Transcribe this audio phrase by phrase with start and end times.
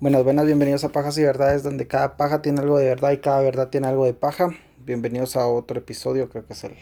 [0.00, 3.18] Buenas, buenas, bienvenidos a Pajas y Verdades, donde cada paja tiene algo de verdad y
[3.18, 4.48] cada verdad tiene algo de paja.
[4.78, 6.74] Bienvenidos a otro episodio, creo que es el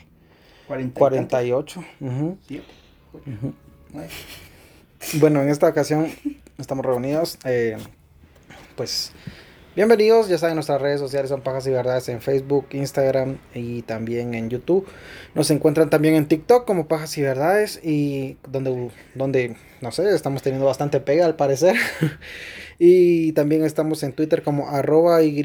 [0.94, 1.84] 48.
[2.00, 2.38] Ujú.
[2.46, 2.62] Sí.
[3.12, 3.54] Ujú.
[5.14, 6.06] Bueno, en esta ocasión
[6.58, 7.38] estamos reunidos.
[7.44, 7.76] eh,
[8.76, 9.12] pues
[9.74, 14.34] bienvenidos, ya saben, nuestras redes sociales son Pajas y Verdades en Facebook, Instagram y también
[14.34, 14.86] en YouTube.
[15.34, 20.42] Nos encuentran también en TikTok como Pajas y Verdades y donde, donde no sé, estamos
[20.42, 21.76] teniendo bastante pega al parecer.
[22.78, 25.42] y también estamos en Twitter como arroba y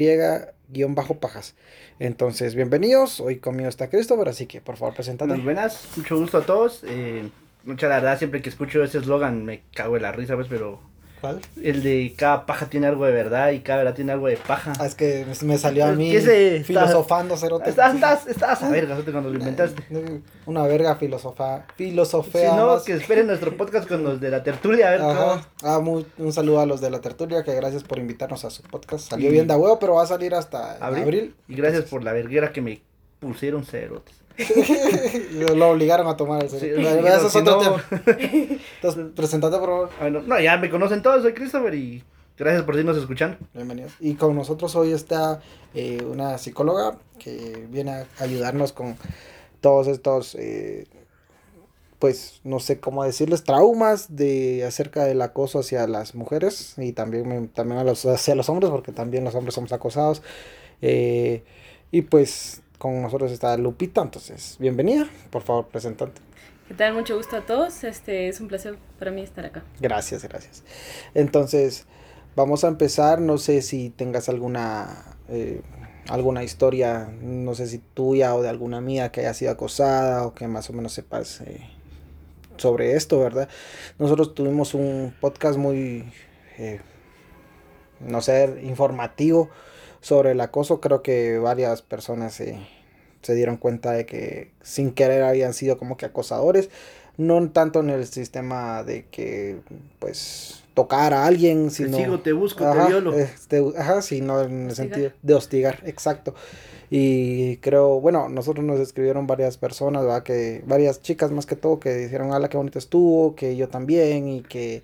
[0.68, 1.54] guion bajo pajas.
[1.98, 3.20] Entonces, bienvenidos.
[3.20, 5.28] Hoy conmigo está Christopher, así que por favor, preséntate.
[5.28, 6.82] Buenas, buenas, mucho gusto a todos.
[6.84, 7.28] Eh,
[7.64, 10.80] mucha la verdad, siempre que escucho ese eslogan me cago en la risa, pues, pero
[11.24, 11.40] ¿Cuál?
[11.62, 14.72] el de cada paja tiene algo de verdad y cada verdad tiene algo de paja.
[14.78, 17.70] Ah, es que me salió a mí ese filosofando, cerote.
[17.70, 19.04] Estás, estás, estás a verga ¿no?
[19.12, 19.82] cuando lo inventaste.
[20.46, 22.82] Una verga filosofa, Si filosofea no, más.
[22.82, 25.14] que esperen nuestro podcast con los de la tertulia, a ver Ajá.
[25.16, 25.42] cómo.
[25.62, 28.62] Ah, muy- un saludo a los de la tertulia, que gracias por invitarnos a su
[28.62, 29.08] podcast.
[29.10, 31.02] Salió Y- bien de huevo, pero va a salir hasta ¿Abril?
[31.04, 31.34] abril.
[31.48, 32.82] Y gracias por la verguera que me
[33.20, 34.14] pusieron cerotes.
[35.32, 37.84] Lo, lo obligaron a tomar el Sí, no, eso es otro no- tema.
[38.76, 40.22] Entonces, presentate por favor.
[40.24, 42.02] No, ya me conocen todos, soy Christopher y
[42.36, 43.36] gracias por irnos escuchando.
[43.54, 43.92] Bienvenidos.
[44.00, 45.40] Y con nosotros hoy está
[45.74, 48.96] eh, una psicóloga que viene a ayudarnos con
[49.60, 50.86] todos estos, eh,
[51.98, 57.28] pues no sé cómo decirles, traumas de acerca del acoso hacia las mujeres y también,
[57.28, 60.22] me- también a los, hacia los hombres, porque también los hombres somos acosados.
[60.82, 61.44] Eh,
[61.92, 66.20] y pues con nosotros está Lupita, entonces bienvenida, por favor, presentante.
[66.68, 66.94] ¿Qué tal?
[66.94, 67.84] Mucho gusto a todos.
[67.84, 69.62] Este es un placer para mí estar acá.
[69.80, 70.64] Gracias, gracias.
[71.12, 71.86] Entonces,
[72.36, 73.20] vamos a empezar.
[73.20, 75.60] No sé si tengas alguna eh,
[76.08, 80.34] alguna historia, no sé si tuya o de alguna mía que haya sido acosada o
[80.34, 81.60] que más o menos sepas eh,
[82.56, 83.48] sobre esto, ¿verdad?
[83.98, 86.04] Nosotros tuvimos un podcast muy,
[86.58, 86.80] eh,
[88.00, 89.50] no sé, informativo
[90.04, 90.80] sobre el acoso.
[90.80, 92.58] Creo que varias personas eh,
[93.22, 96.70] se dieron cuenta de que sin querer habían sido como que acosadores
[97.16, 99.58] no tanto en el sistema de que
[100.00, 103.14] pues tocar a alguien Te sino sigo, te busco, ajá, te violo.
[103.14, 104.74] este, ajá sino en el Hostigar.
[104.74, 106.34] sentido de hostigar exacto
[106.90, 110.22] y creo bueno nosotros nos escribieron varias personas ¿verdad?
[110.24, 114.28] que varias chicas más que todo que dijeron ala qué bonito estuvo que yo también
[114.28, 114.82] y que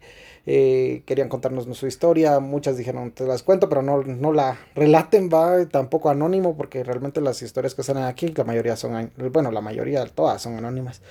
[0.53, 5.29] eh, querían contarnos su historia muchas dijeron te las cuento pero no, no la relaten
[5.29, 9.61] va tampoco anónimo porque realmente las historias que salen aquí la mayoría son bueno la
[9.61, 11.03] mayoría todas son anónimas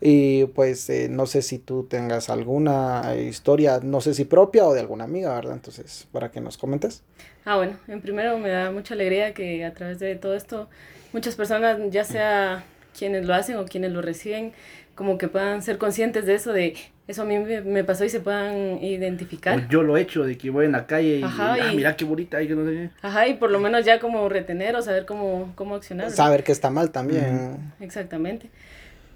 [0.00, 4.66] y pues eh, no sé si tú tengas alguna eh, historia, no sé si propia
[4.66, 5.54] o de alguna amiga, ¿verdad?
[5.54, 7.02] Entonces, para que nos comentes.
[7.44, 10.68] Ah, bueno, en primero me da mucha alegría que a través de todo esto
[11.12, 12.64] muchas personas, ya sea
[12.98, 14.52] quienes lo hacen o quienes lo reciben,
[15.00, 16.74] como que puedan ser conscientes de eso, de
[17.08, 19.58] eso a mí me, me pasó y se puedan identificar.
[19.58, 21.76] O yo lo he hecho de que voy en la calle y, Ajá, ah, y-
[21.76, 22.90] mira qué bonita y que no sé.
[23.00, 26.10] Ajá, y por lo menos ya como retener o saber cómo, cómo accionar.
[26.10, 27.72] Saber que está mal también.
[27.80, 28.50] Exactamente.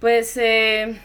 [0.00, 0.96] Pues eh,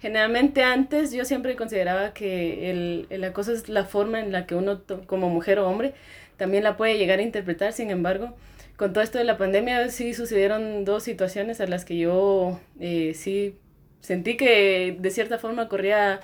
[0.00, 4.54] generalmente antes yo siempre consideraba que el, el acoso es la forma en la que
[4.54, 5.92] uno to- como mujer o hombre
[6.38, 7.74] también la puede llegar a interpretar.
[7.74, 8.34] Sin embargo,
[8.76, 13.12] con todo esto de la pandemia sí sucedieron dos situaciones a las que yo eh,
[13.14, 13.56] sí
[14.04, 16.20] sentí que de cierta forma corría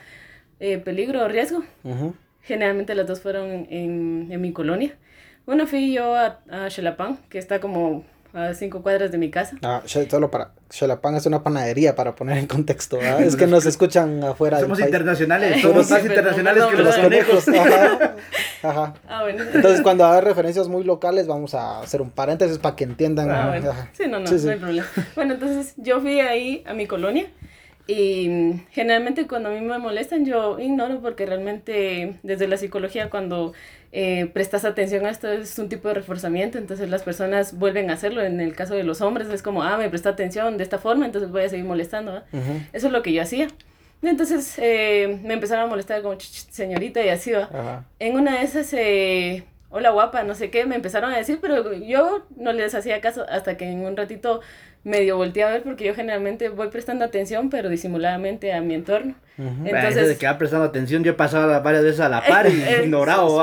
[0.61, 1.65] eh, peligro o riesgo.
[1.85, 2.15] Ujú.
[2.43, 4.95] Generalmente las dos fueron en, en mi colonia.
[5.47, 9.57] Una fui yo a, a Xalapán, que está como a cinco cuadras de mi casa.
[9.63, 10.53] Ah, solo para.
[10.71, 13.23] Xelapan es una panadería para poner en contexto, ¿verdad?
[13.23, 14.87] Es que nos escuchan afuera del Somos país.
[14.89, 17.11] internacionales, somos sí, más internacionales que perdón, los perdón.
[17.11, 17.49] conejos.
[17.49, 18.15] Ajá.
[18.63, 18.95] Ajá.
[19.09, 19.43] Ah, bueno.
[19.53, 23.31] Entonces, cuando haga referencias muy locales, vamos a hacer un paréntesis para que entiendan.
[23.31, 23.73] Ah, bueno.
[23.95, 24.47] Sí, no, no, Sí, sí.
[24.47, 24.87] no hay problema.
[25.17, 27.27] Bueno, entonces yo fui ahí a mi colonia
[27.87, 33.11] y mm, generalmente cuando a mí me molestan yo ignoro porque realmente desde la psicología
[33.11, 33.53] cuando
[33.93, 37.95] eh, prestas atención a esto es un tipo de reforzamiento, entonces las personas vuelven a
[37.95, 38.23] hacerlo.
[38.23, 41.07] En el caso de los hombres es como, ah, me presta atención de esta forma,
[41.07, 42.13] entonces voy a seguir molestando.
[42.13, 42.25] ¿va?
[42.33, 42.61] Ujú.
[42.73, 43.49] Eso es lo que yo hacía.
[44.03, 47.85] Entonces eh, me empezaron a molestar como, "Ch, ch, señorita, y así va.
[47.99, 51.73] En una de esas, eh, hola guapa, no sé qué, me empezaron a decir, pero
[51.75, 54.41] yo no les hacía caso hasta que en un ratito
[54.85, 59.15] medio volteé a ver porque yo generalmente voy prestando atención, pero disimuladamente a mi entorno.
[59.39, 62.47] Entonces- eso de que va prestando atención, yo he pasado varias veces a la par
[62.49, 63.41] y Eh, ignorado.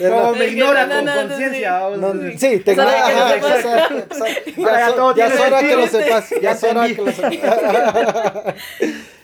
[0.00, 1.80] Es me ignora no, con no, no, conciencia.
[1.94, 2.00] sí.
[2.00, 3.50] No, sí, te Es hora de que lo ajá, sepas.
[3.64, 4.50] exacto, exacto.
[4.62, 6.30] Ahora ya so- ya es tiene hora que lo sepas.
[6.42, 8.54] Ya es hora que lo sepas.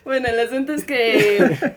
[0.05, 1.75] Bueno, el asunto es que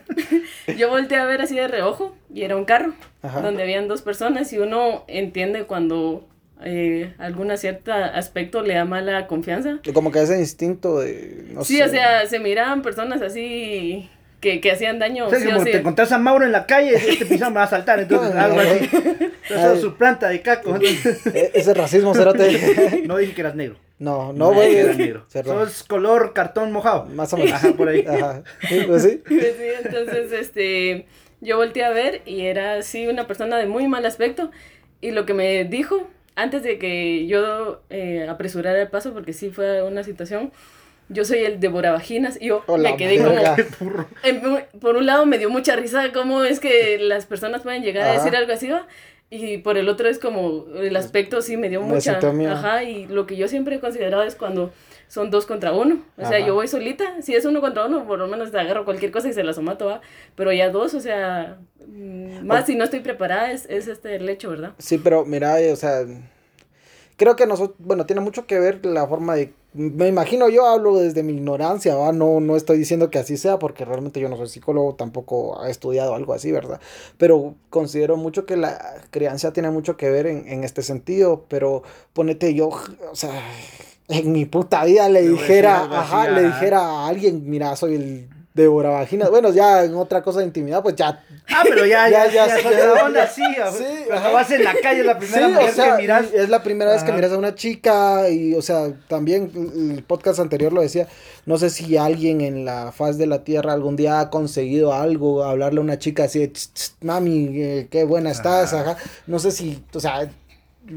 [0.77, 3.41] yo volteé a ver así de reojo y era un carro Ajá.
[3.41, 6.27] donde habían dos personas y uno entiende cuando
[6.63, 9.79] eh, algún cierto aspecto le da mala confianza.
[9.93, 11.45] Como que ese instinto de.
[11.51, 11.83] No sí, sé.
[11.83, 14.09] o sea, se miraban personas así
[14.39, 15.27] que, que hacían daño.
[15.27, 15.71] O sea, sí o como sí.
[15.71, 18.59] te encontrás a Mauro en la calle, este pisado me va a saltar, entonces algo
[18.59, 18.89] así.
[19.49, 20.75] Entonces, su planta de caco.
[20.75, 23.03] entonces, E- Ese racismo, cerote.
[23.05, 23.77] no dije que eras negro.
[23.97, 24.75] No, no, güey.
[24.75, 25.25] eras negro.
[25.29, 27.05] Sos color cartón mojado.
[27.05, 27.53] Más o menos.
[27.53, 28.05] Ajá, por ahí.
[28.05, 28.43] Ajá.
[28.67, 29.21] Sí, pues sí.
[29.25, 31.07] Pues sí, entonces, este,
[31.39, 34.51] yo volteé a ver y era así una persona de muy mal aspecto.
[34.99, 39.49] Y lo que me dijo, antes de que yo eh, apresurara el paso, porque sí
[39.49, 40.51] fue una situación,
[41.09, 43.39] yo soy el devoravaginas, y yo Hola, me quedé como...
[44.23, 44.41] en-
[44.79, 48.13] por un lado me dio mucha risa cómo es que las personas pueden llegar a
[48.13, 48.87] decir algo así, ¿va?
[49.29, 52.13] Y por el otro es como, el aspecto sí me dio mucha...
[52.53, 54.71] Ajá, y lo que yo siempre he considerado es cuando
[55.07, 56.03] son dos contra uno.
[56.17, 56.47] O sea, Ajá.
[56.47, 59.29] yo voy solita, si es uno contra uno, por lo menos te agarro cualquier cosa
[59.29, 60.01] y se la somato, ¿va?
[60.35, 64.27] Pero ya dos, o sea, mm, más si no estoy preparada, es, es este el
[64.29, 64.73] hecho, ¿verdad?
[64.77, 66.05] Sí, pero mira, eh, o sea,
[67.15, 70.97] creo que nosotros, bueno, tiene mucho que ver la forma de, me imagino yo hablo
[70.97, 72.11] desde mi ignorancia, ¿va?
[72.11, 75.71] No, no estoy diciendo que así sea, porque realmente yo no soy psicólogo, tampoco he
[75.71, 76.81] estudiado algo así, ¿verdad?
[77.17, 81.83] Pero considero mucho que la crianza tiene mucho que ver en, en este sentido, pero
[82.13, 83.31] ponete yo, o sea,
[84.09, 89.29] en mi puta vida le dijera, ajá, le dijera a alguien, mira, soy el devoravaginas,
[89.29, 93.03] bueno, ya en otra cosa de intimidad, pues ya Ah, pero ya, ya, Ya, ya,
[93.05, 93.43] onda, sí.
[94.07, 96.25] Cuando vas en la calle, la primera Sí, mujer o sea, que miras.
[96.33, 99.51] es la primera vez que miras a una chica y, o sea, también
[99.95, 101.07] el podcast anterior lo decía,
[101.45, 105.43] no sé si alguien en la faz de la tierra algún día ha conseguido algo,
[105.43, 108.91] hablarle a una chica así de, "Tss, tss, mami, eh, qué buena estás, Ajá.
[108.93, 109.03] ajá.
[109.27, 110.29] No sé si, o sea,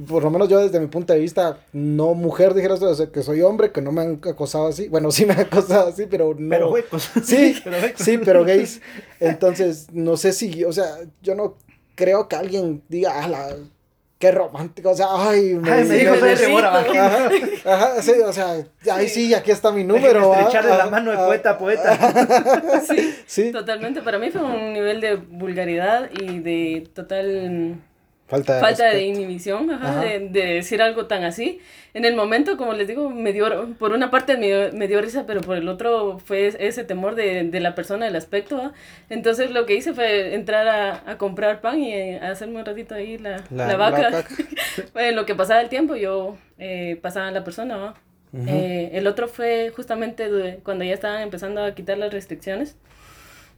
[0.08, 3.22] por lo menos yo desde mi punto de vista, no mujer, dijeras, o sea, que
[3.22, 6.34] soy hombre, que no me han acosado así, bueno, sí me han acosado así, pero
[6.38, 6.48] no.
[6.48, 7.10] Pero huecos.
[7.24, 8.04] Sí, pero huecos.
[8.04, 8.80] sí, pero gays.
[9.18, 10.86] Entonces, no sé si, o sea,
[11.22, 11.56] yo no
[11.96, 13.56] creo que alguien diga, ala,
[14.20, 16.48] qué romántico, o sea, ay, Ay, me dijo, Sí, soy besito.
[16.48, 17.06] devoravagina.
[17.06, 17.30] Ajá,
[17.64, 20.20] ajá, sí, o sea, ahí sí, aquí está mi número.
[20.20, 22.82] Déjeme ah, estrecharle la ah, mano de ah, poeta a poeta.
[22.86, 24.02] Sí, Sí, totalmente.
[24.02, 27.80] Para mí fue un nivel de vulgaridad y de total
[28.30, 29.18] falta de falta de respeto.
[29.20, 30.00] inhibición, ajá, Ajá.
[30.00, 31.60] De, de decir algo tan así.
[31.92, 35.00] En el momento, como les digo, me dio, por una parte me dio, me dio
[35.02, 38.56] risa, pero por el otro fue ese temor de, de la persona, del aspecto.
[38.58, 38.72] ¿va?
[39.08, 42.64] Entonces lo que hice fue entrar a, a comprar pan y eh, a hacerme un
[42.64, 44.24] ratito ahí la, la, vaca.
[44.94, 47.94] en lo que pasaba el tiempo, yo eh, pasaba a la persona.
[48.46, 52.76] Eh, el otro fue justamente cuando ya estaban empezando a quitar las restricciones.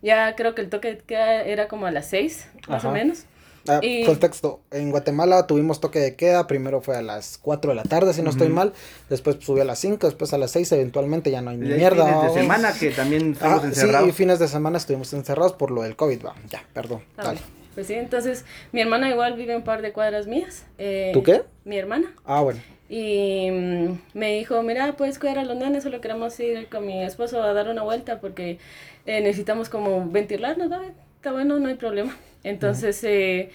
[0.00, 3.26] Ya creo que el toque de queda era como a las 6, más o menos.
[3.68, 7.76] Ah, Y- Contexto, en Guatemala tuvimos toque de queda, primero fue a las 4 de
[7.76, 8.72] la tarde, si no estoy mal,
[9.08, 12.04] después subió a las 5, después a las 6, eventualmente ya no hay ni mierda.
[12.06, 14.08] fines de semana que también Ah, estamos sí, encerrados.
[14.08, 17.40] y fines de semana estuvimos encerrados por lo del COVID, va, ya, perdón, Ah, dale.
[17.74, 20.64] Pues sí, entonces mi hermana igual vive un par de cuadras mías.
[20.78, 21.42] eh, ¿Tú qué?
[21.64, 22.12] Mi hermana.
[22.24, 22.60] Ah, bueno.
[22.90, 27.02] Y mm, me dijo, mira, puedes cuidar a los nenes, solo queremos ir con mi
[27.02, 28.58] esposo a dar una vuelta porque
[29.06, 30.82] eh, necesitamos como ventilarnos, ¿no?
[30.82, 32.14] Está bueno, no hay problema.
[32.44, 33.50] Entonces eh,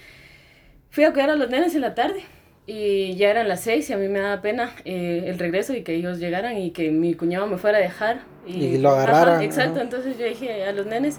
[0.90, 2.22] fui a cuidar a los nenes en la tarde
[2.66, 5.84] y ya eran las seis y a mí me daba pena eh, el regreso y
[5.84, 8.22] que ellos llegaran y que mi cuñado me fuera a dejar.
[8.46, 11.18] Y lo agarraran, Ajá, exacto, entonces yo dije a los nenes,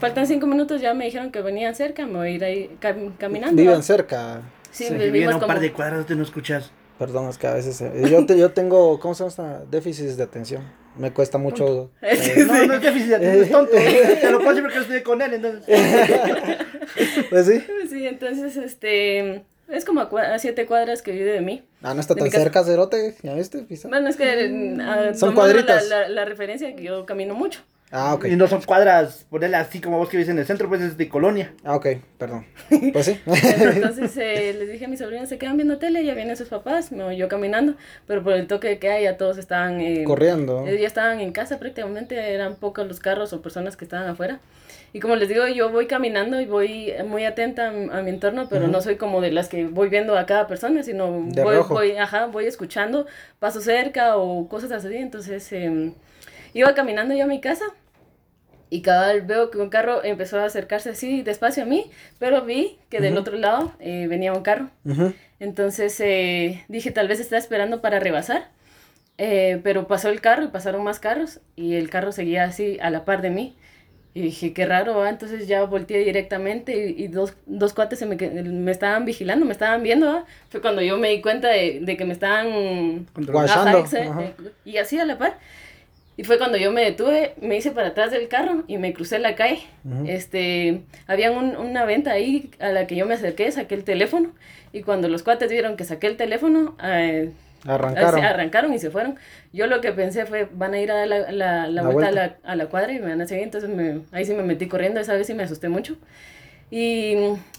[0.00, 3.16] faltan cinco minutos, ya me dijeron que venían cerca, me voy a ir ahí cam-
[3.16, 3.60] caminando.
[3.60, 4.42] Viven cerca.
[4.70, 5.46] Sí, viven a un como...
[5.46, 6.70] par de cuadras, te no escuchas.
[6.98, 9.60] Perdón, es que a veces eh, yo, te- yo tengo, ¿cómo se llama?
[9.70, 10.62] Déficit de atención.
[10.96, 11.92] Me cuesta mucho.
[12.02, 13.72] eh, No, no es déficit, de atención, es tonto.
[14.20, 15.62] Te lo puedo decir porque estoy con él, entonces.
[17.30, 17.64] pues sí.
[17.88, 20.04] Sí, entonces, este, es como a,
[20.34, 21.62] a siete cuadras que vive de mí.
[21.82, 23.16] Ah, no está De tan cerca, Cerote.
[23.22, 23.58] ¿Ya viste?
[23.58, 23.88] Pisa?
[23.88, 25.88] Bueno, es que ah, Son tomando cuadritas.
[25.88, 27.60] La, la, la referencia que yo camino mucho.
[27.90, 28.26] Ah, ok.
[28.26, 30.98] Y no son cuadras, ponerle así como vos que vives en el centro, pues es
[30.98, 31.54] de colonia.
[31.64, 31.86] Ah, ok,
[32.18, 32.44] perdón.
[32.92, 33.18] Pues sí.
[33.26, 36.92] Entonces eh, les dije a mis sobrinos, se quedan viendo tele, ya vienen sus papás,
[36.92, 37.76] me voy yo caminando,
[38.06, 39.80] pero por el toque que hay ya todos estaban...
[39.80, 40.66] eh, Corriendo.
[40.66, 44.38] eh, ya estaban en casa prácticamente, eran pocos los carros o personas que estaban afuera.
[44.92, 48.10] Y como les digo, yo voy caminando y voy muy atenta a, mi- a mi
[48.10, 48.72] entorno, pero Ujú.
[48.72, 51.74] no soy como de las que voy viendo a cada persona, sino De voy, reojo.
[51.74, 53.06] voy, ajá, voy escuchando,
[53.38, 54.96] paso cerca o cosas así.
[54.96, 55.92] Entonces em,
[56.54, 57.64] iba caminando yo a mi casa
[58.70, 62.42] y cada vez veo que un carro empezó a acercarse así despacio a mí, pero
[62.42, 63.20] vi que del Ujú.
[63.22, 64.70] otro lado eh, venía un carro.
[64.84, 65.14] Ujú.
[65.40, 68.48] Entonces eh, dije, tal vez está esperando para rebasar.
[69.18, 72.90] Eh, pero pasó el carro y pasaron más carros y el carro seguía así a
[72.90, 73.56] la par de mí.
[74.18, 78.16] Y dije, qué raro, entonces ya volteé directamente y, y dos, dos cuates se me,
[78.16, 80.24] me estaban vigilando, me estaban viendo.
[80.50, 83.06] Fue cuando yo me di cuenta de, de que me estaban
[83.94, 84.34] eh,
[84.64, 85.38] y así a la par.
[86.16, 89.20] Y fue cuando yo me detuve, me hice para atrás del carro y me crucé
[89.20, 89.60] la calle.
[90.08, 94.32] Este, había un- una venta ahí a la que yo me acerqué, saqué el teléfono
[94.72, 97.30] y cuando los cuates vieron que saqué el teléfono, eh,
[97.66, 98.24] Arrancaron.
[98.24, 99.16] arrancaron y se fueron.
[99.52, 102.12] Yo lo que pensé fue, van a ir a dar la, la, la, vuelta, A,
[102.12, 103.44] la, a la cuadra y me van a seguir.
[103.44, 105.96] Entonces me, ahí sí me metí corriendo, esa vez sí me asusté mucho.
[106.70, 107.14] Y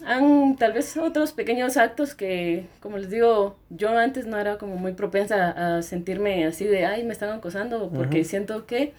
[0.06, 4.76] han tal vez otros pequeños actos que, como les digo, yo antes no era como
[4.76, 8.94] muy propensa a sentirme así de, ay, me están acosando, porque siento que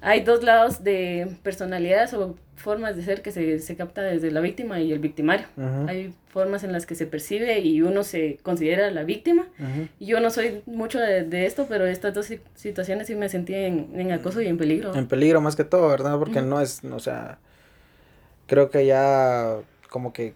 [0.00, 4.40] hay dos lados de personalidades o formas de ser que se, se capta desde la
[4.40, 5.46] víctima y el victimario.
[5.86, 9.46] Hay formas en las que se percibe y uno se considera la víctima.
[9.98, 13.90] Yo no soy mucho de, de, esto, pero estas dos situaciones sí me sentí en,
[13.94, 14.94] en, acoso y en peligro.
[14.94, 16.18] En peligro más que todo, ¿verdad?
[16.18, 17.38] Porque no es, o sea,
[18.46, 19.56] creo que ya
[19.88, 20.34] como que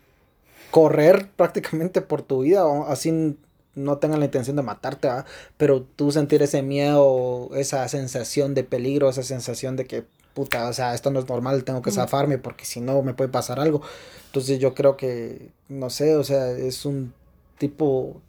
[0.71, 3.37] correr prácticamente por tu vida, así
[3.75, 5.09] no tengan la intención de matarte,
[5.57, 10.73] pero tú sentir ese miedo, esa sensación de peligro, esa sensación de que, puta, o
[10.73, 13.83] sea, esto no es normal, tengo que zafarme porque si no me puede pasar algo.
[14.27, 17.15] Entonces yo creo que, no sé, o sea, es un
[17.59, 18.21] tipo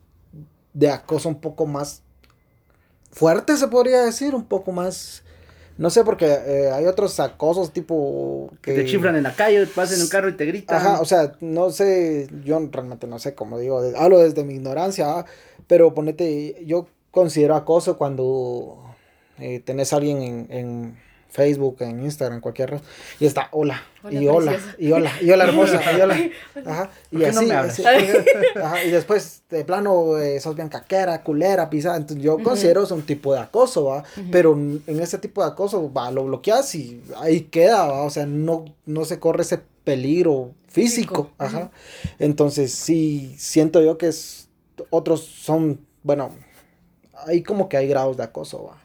[0.73, 2.01] de acoso un poco más
[3.12, 5.23] fuerte, se podría decir, un poco más...
[5.77, 8.51] No sé, porque eh, hay otros acosos tipo...
[8.61, 10.77] Que, te chifran en la calle, pasan en un carro y te gritan.
[10.77, 15.25] Ajá, o sea, no sé, yo realmente no sé, como digo, hablo desde mi ignorancia,
[15.67, 18.95] pero ponete, yo considero acoso cuando
[19.39, 20.97] eh, tenés a alguien en, en
[21.33, 22.81] Facebook, en Instagram, cualquier red,
[23.19, 26.15] y está hola, y hola, y hola, y hola hermosa, y hola,
[26.65, 32.23] ajá, y así, ajá, y después de plano eh, sos bien caquera, culera, pisada, entonces
[32.23, 34.03] yo considero eso un tipo de acoso, ¿va?
[34.31, 38.03] pero en ese tipo de acoso, va, lo bloqueas y ahí queda, ¿va?
[38.03, 41.71] o sea, no, no se corre ese peligro físico, ajá,
[42.19, 44.49] entonces sí, siento yo que es,
[44.91, 46.29] otros son, bueno,
[47.25, 48.77] ahí como que hay grados de acoso, ¿va?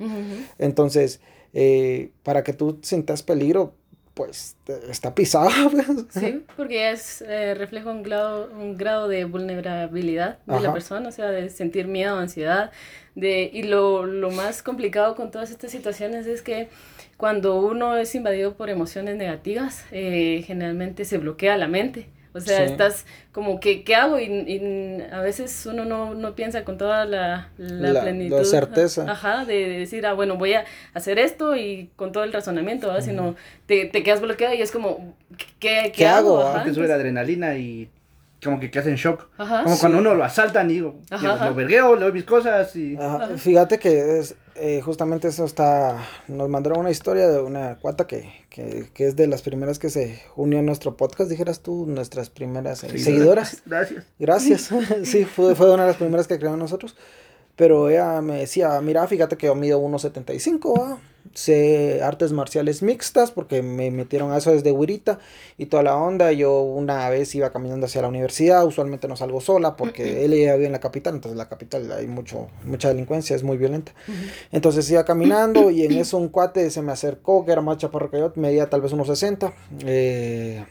[0.56, 1.20] entonces,
[1.54, 3.74] eh, para que tú sientas peligro,
[4.14, 4.56] pues
[4.88, 5.50] está pisada.
[5.70, 6.06] Pues.
[6.10, 11.12] Sí, porque es eh, refleja un grado, un grado de vulnerabilidad de la persona, o
[11.12, 12.72] sea, de sentir miedo, ansiedad.
[13.14, 16.68] De, y lo, lo más complicado con todas estas situaciones es que
[17.16, 22.06] cuando uno es invadido por emociones negativas, eh, generalmente se bloquea la mente.
[22.34, 24.18] O sea, estás como, que ¿qué hago?
[24.18, 28.38] Y, a veces uno no, no, piensa con toda la, la, plenitud.
[28.38, 29.10] La certeza.
[29.10, 33.04] Ajá, de, decir, ah, bueno, voy a hacer esto y con todo el razonamiento, ¿verdad?
[33.04, 33.34] Sino
[33.66, 35.14] te, te quedas bloqueado y es como,
[35.58, 36.42] ¿qué, qué, hago?
[36.42, 37.90] Ajá, que sube la adrenalina y
[38.42, 39.28] como que hacen shock.
[39.38, 42.96] Ajá, como cuando uno lo asaltan y digo, lo vergueo, le doy mis cosas y...
[43.36, 48.30] Fíjate que es, eh, justamente eso está, nos mandaron una historia de una cuata que,
[48.50, 52.30] que, que, es de las primeras que se unió a nuestro podcast, dijeras tú, nuestras
[52.30, 53.62] primeras eh, seguidoras.
[53.66, 54.04] Gracias.
[54.18, 54.70] Gracias,
[55.04, 56.96] sí, fue, fue una de las primeras que creamos nosotros.
[57.56, 60.98] Pero ella me decía, mira, fíjate que yo mido 1.75,
[61.34, 65.18] sé artes marciales mixtas porque me metieron a eso desde Huirita
[65.56, 66.32] y toda la onda.
[66.32, 70.66] Yo una vez iba caminando hacia la universidad, usualmente no salgo sola porque él vive
[70.66, 73.92] en la capital, entonces la capital hay mucho, mucha delincuencia, es muy violenta.
[74.52, 78.10] Entonces iba caminando y en eso un cuate se me acercó, que era más chaparro
[78.10, 79.52] que yo, medía tal vez unos 60.
[79.84, 80.64] Eh,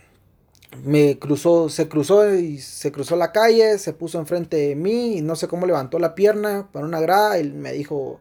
[0.84, 5.22] me cruzó, se cruzó y se cruzó la calle, se puso enfrente de mí y
[5.22, 8.20] no sé cómo levantó la pierna para una grada y me dijo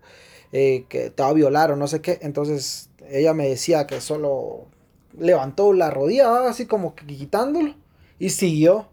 [0.56, 2.18] eh, que te va a violar o no sé qué.
[2.22, 4.68] Entonces ella me decía que solo
[5.18, 7.74] levantó la rodilla así como quitándolo
[8.18, 8.88] y siguió.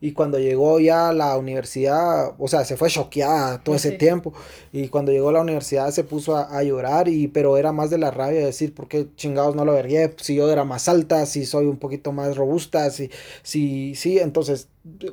[0.00, 4.34] Y cuando llegó ya a la universidad, o sea, se fue choqueada todo ese tiempo.
[4.72, 7.98] Y cuando llegó a la universidad se puso a, llorar, y, pero era más de
[7.98, 10.12] la rabia de decir, ¿por qué chingados no lo vergué?
[10.20, 13.08] Si yo era más alta, si soy un poquito más robusta, si,
[13.42, 14.68] si, sí, entonces,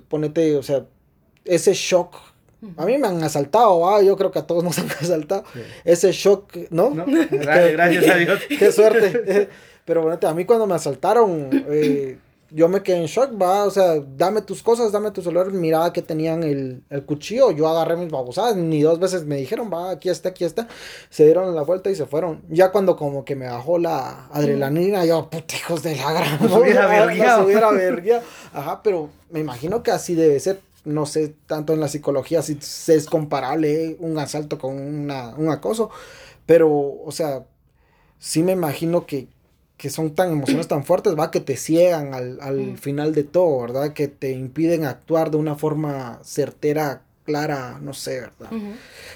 [0.09, 0.87] ponete, o sea,
[1.45, 2.15] ese shock.
[2.77, 5.43] A mí me han asaltado, yo creo que a todos nos han asaltado.
[5.83, 6.91] Ese shock, ¿no?
[7.31, 8.39] Gracias, a Dios.
[8.47, 9.49] Qué suerte.
[9.85, 12.17] pero ponete, a mí cuando me asaltaron, eh,
[12.53, 15.93] yo me quedé en shock, va, o sea, dame tus cosas, dame tu celular, miraba
[15.93, 19.91] que tenían el, el cuchillo, yo agarré mis babosadas, ni dos veces me dijeron, va,
[19.91, 20.67] aquí está, aquí está,
[21.09, 25.05] se dieron la vuelta y se fueron, ya cuando como que me bajó la adrenalina,
[25.05, 28.21] yo, puta, hijos de la gran, no hubiera verguiado,
[28.53, 32.57] ajá, pero me imagino que así debe ser, no sé tanto en la psicología si
[32.59, 35.89] es comparable un asalto con una, un acoso,
[36.45, 37.45] pero, o sea,
[38.19, 39.27] sí me imagino que
[39.81, 43.61] que son tan emociones tan fuertes, va, que te ciegan al, al final de todo,
[43.61, 43.93] ¿verdad?
[43.93, 48.51] Que te impiden actuar de una forma certera, clara, no sé, ¿verdad?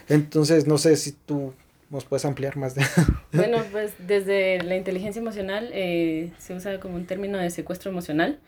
[0.10, 1.54] Entonces, no sé si tú
[1.96, 2.84] nos puedes ampliar más de...
[3.34, 8.40] bueno, pues desde la inteligencia emocional eh, se usa como un término de secuestro emocional,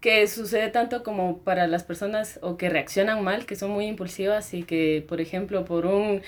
[0.00, 4.54] que sucede tanto como para las personas o que reaccionan mal, que son muy impulsivas
[4.54, 6.22] y que, por ejemplo, por un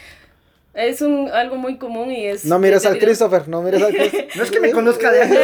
[0.74, 2.44] es un, algo muy común y es...
[2.44, 4.28] No mires al Christopher, no mires al Christopher.
[4.34, 5.38] no es que me conozca de años.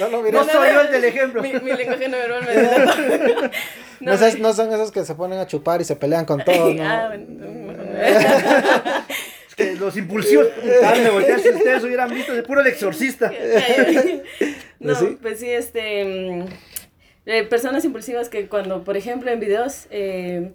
[0.00, 1.42] No, no, no, soy yo el del ejemplo.
[1.42, 3.50] Mi, mi lenguaje no verbal me
[4.00, 6.82] no, no, son esos que se ponen a chupar y se pelean con todos, ¿no?
[6.84, 8.16] ah, bueno, es
[9.54, 13.32] que los impulsivos, me si ustedes hubieran visto, de puro el exorcista.
[14.80, 16.04] no, pues sí, este...
[16.04, 16.44] Mm,
[17.24, 19.86] eh, personas impulsivas que cuando, por ejemplo, en videos...
[19.90, 20.52] Eh,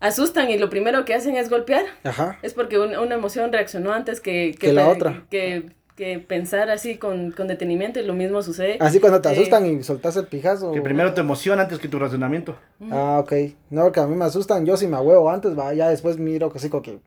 [0.00, 1.84] asustan y lo primero que hacen es golpear.
[2.04, 2.38] Ajá.
[2.42, 5.24] Es porque una emoción reaccionó antes que, que, la otra.
[5.30, 8.76] Que, que pensar así con, con, detenimiento y lo mismo sucede.
[8.80, 10.72] Así cuando te eh, asustan y soltas el pijazo.
[10.72, 12.56] Que primero te emociona antes que tu razonamiento.
[12.90, 13.32] Ah, ok.
[13.70, 16.52] No, porque a mí me asustan, yo si me huevo antes, va, ya después miro
[16.52, 16.98] que sí, como que...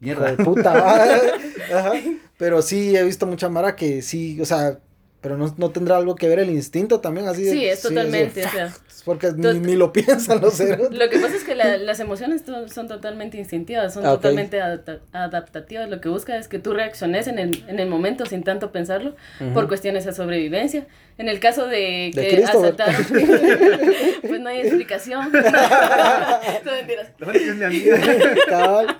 [0.00, 0.32] Mierda.
[0.32, 0.72] De puta,
[1.74, 1.92] Ajá.
[2.36, 4.78] Pero sí, he visto mucha mara que sí, o sea,
[5.20, 7.48] pero no, no tendrá algo que ver el instinto también, así.
[7.50, 8.74] Sí, es totalmente, o sea
[9.08, 10.92] porque ni, lo piensan los ceros.
[10.92, 15.88] Lo que pasa es que las emociones son totalmente instintivas, son totalmente adaptativas.
[15.88, 19.16] Lo que busca es que tú reacciones en el, en el momento sin tanto pensarlo
[19.54, 20.86] por cuestiones de sobrevivencia.
[21.18, 23.04] En el caso de que asaltaron,
[24.22, 25.32] pues no hay explicación.
[26.64, 27.08] no mentiras.
[27.18, 28.96] No, es mi amiga.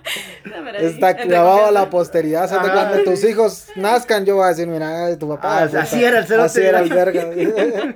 [0.81, 2.53] Está clavado a la posteridad.
[2.53, 5.61] O cuando tus hijos nazcan, yo voy a decir, mira, tu papá.
[5.61, 6.43] Ah, así era el cero.
[6.43, 7.31] Así era el verga.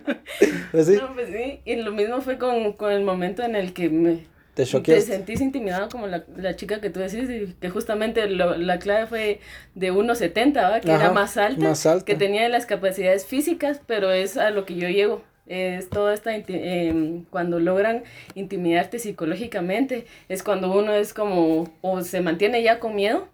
[0.70, 0.94] pues sí.
[0.94, 1.60] No, pues sí.
[1.64, 4.24] Y lo mismo fue con, con el momento en el que me
[4.54, 8.78] te, te sentís intimidado como la, la, chica que tú decís, que justamente lo, la
[8.78, 9.40] clave fue
[9.74, 14.36] de 1,70, que era más alta, más alta, que tenía las capacidades físicas, pero es
[14.36, 15.22] a lo que yo llego.
[15.46, 18.04] Es toda esta, eh, cuando logran
[18.34, 23.28] intimidarte psicológicamente, es cuando uno es como, o se mantiene ya con miedo.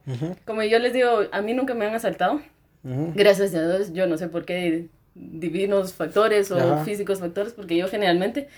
[0.47, 2.41] Como yo les digo, a mí nunca me han asaltado.
[2.83, 7.89] Gracias a Dios, yo no sé por qué divinos factores o físicos factores, porque yo
[7.89, 8.49] generalmente,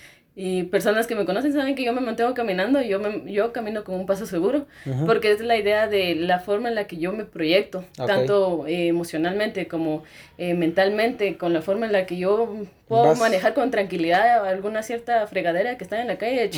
[0.43, 3.85] y personas que me conocen saben que yo me mantengo caminando, yo, me, yo camino
[3.85, 4.65] con un paso seguro,
[5.05, 8.87] porque es la idea de la forma en la que yo me proyecto, tanto eh,
[8.87, 10.03] emocionalmente como
[10.39, 12.57] eh, mentalmente, con la forma en la que yo
[12.89, 16.49] puedo manejar con tranquilidad alguna cierta fregadera que está en la calle,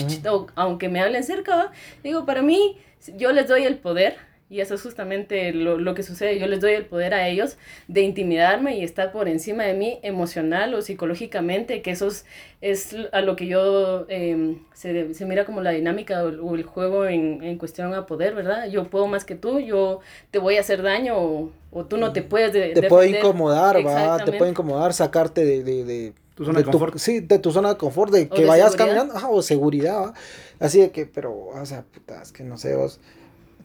[0.55, 1.73] aunque me hablen cerca,
[2.05, 2.79] digo, para mí,
[3.17, 4.15] yo les doy el poder
[4.53, 6.39] y eso es justamente lo, lo, que sucede.
[6.39, 7.57] Yo les doy el poder a ellos
[7.89, 12.27] de intimidarme y estar por encima de mí emocional o psicológicamente, que eso es,
[12.61, 17.07] es a lo que yo em, se, se, mira como la dinámica o, el juego
[17.07, 18.69] en, en, cuestión a poder, ¿verdad?
[18.69, 20.01] Yo puedo más que tú, yo
[20.31, 23.79] te voy a hacer daño o, o tú no te puedes de, Te puede incomodar,
[23.87, 25.65] va, te puede incomodar, sacarte de...
[25.65, 26.97] de, de tu zona de, confort.
[26.97, 30.15] sí, de tu zona de confort, de que vayas caminando, o seguridad, ¿va?
[30.61, 33.01] Así de que, pero, o sea, puta, es que no sé, vos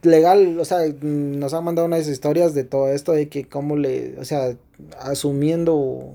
[0.02, 4.20] legal, o sea, nos han mandado unas historias de todo esto, de que cómo le,
[4.20, 4.56] o sea,
[5.00, 6.14] asumiendo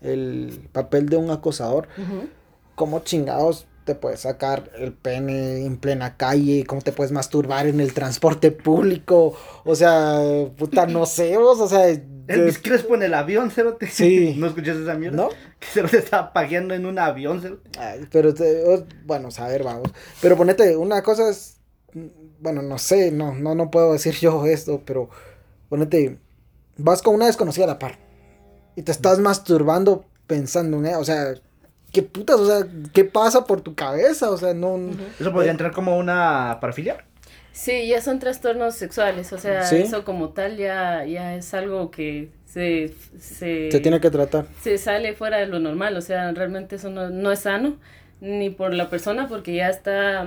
[0.00, 1.88] el papel de un acosador,
[2.74, 7.80] cómo chingados te puedes sacar el pene en plena calle, cómo te puedes masturbar en
[7.80, 10.20] el transporte público, o sea,
[10.58, 11.86] puta, no sé, vos, o sea...
[12.28, 13.86] Elvis Crespo en el avión, Cerote.
[13.86, 14.34] Sí.
[14.38, 15.16] ¿No escuchas esa mierda?
[15.16, 15.28] ¿No?
[15.60, 17.70] Que Cerote estaba pagueando en un avión, Cerote.
[17.78, 18.34] Ay, pero,
[19.04, 19.92] bueno, a ver, vamos.
[20.20, 21.55] Pero ponete, una cosa es
[22.40, 25.08] bueno, no sé, no, no, no puedo decir yo esto, pero
[25.68, 26.18] ponete,
[26.76, 27.98] vas con una desconocida a la par
[28.76, 31.34] y te estás masturbando pensando en ella, o sea,
[31.92, 34.78] qué putas, o sea, qué pasa por tu cabeza, o sea, no...
[35.18, 37.04] ¿Eso podría entrar como una parafilia?
[37.52, 42.28] Sí, ya son trastornos sexuales, o sea, eso como tal ya, ya es algo que
[42.44, 43.70] se, se...
[43.70, 44.46] Se tiene que tratar.
[44.60, 47.76] Se sale fuera de lo normal, o sea, realmente eso no, no es sano,
[48.20, 50.26] ni por la persona, porque ya está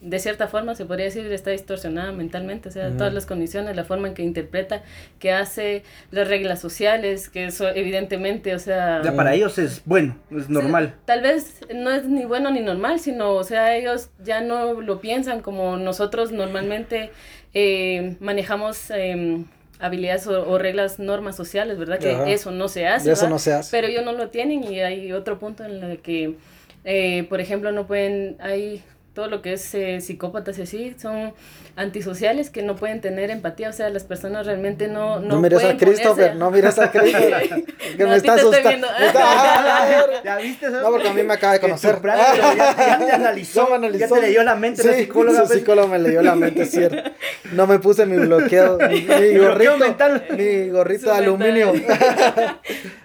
[0.00, 3.84] de cierta forma se podría decir está distorsionada mentalmente, o sea, todas las condiciones, la
[3.84, 4.82] forma en que interpreta,
[5.18, 9.02] que hace las reglas sociales, que eso evidentemente, o sea...
[9.02, 10.94] Ya para ellos es bueno, es normal.
[11.06, 15.00] tal vez no es ni bueno ni normal, sino, o sea, ellos ya no lo
[15.00, 17.10] piensan como nosotros normalmente
[17.54, 18.90] eh, manejamos...
[18.90, 19.46] Em,
[19.78, 21.98] habilidades o, reglas, normas sociales, ¿verdad?
[21.98, 23.12] Que eso no se hace.
[23.12, 23.70] Eso no se hace.
[23.70, 26.36] Pero ellos no lo tienen y hay otro punto en el que,
[26.84, 28.82] eh, por ejemplo, no pueden, hay
[29.16, 31.32] todo lo que es eh, psicópatas y así, son
[31.74, 35.64] antisociales que no pueden tener empatía, o sea, las personas realmente no No, no mires
[35.64, 37.64] a Christopher, no mires a Christopher,
[37.96, 38.86] que me está asustando.
[40.24, 40.82] ¿Ya viste eso?
[40.82, 41.98] No, porque a mí me acaba de conocer.
[42.04, 45.40] ya, te analizó, ya te leyó la mente sí, la psicóloga.
[45.40, 45.58] Su pues.
[45.60, 47.10] psicólogo me leyó la mente, es cierto.
[47.52, 49.06] No me puse mi bloqueo, mi,
[49.38, 50.26] gorrito, mental.
[50.36, 51.72] mi gorrito de aluminio.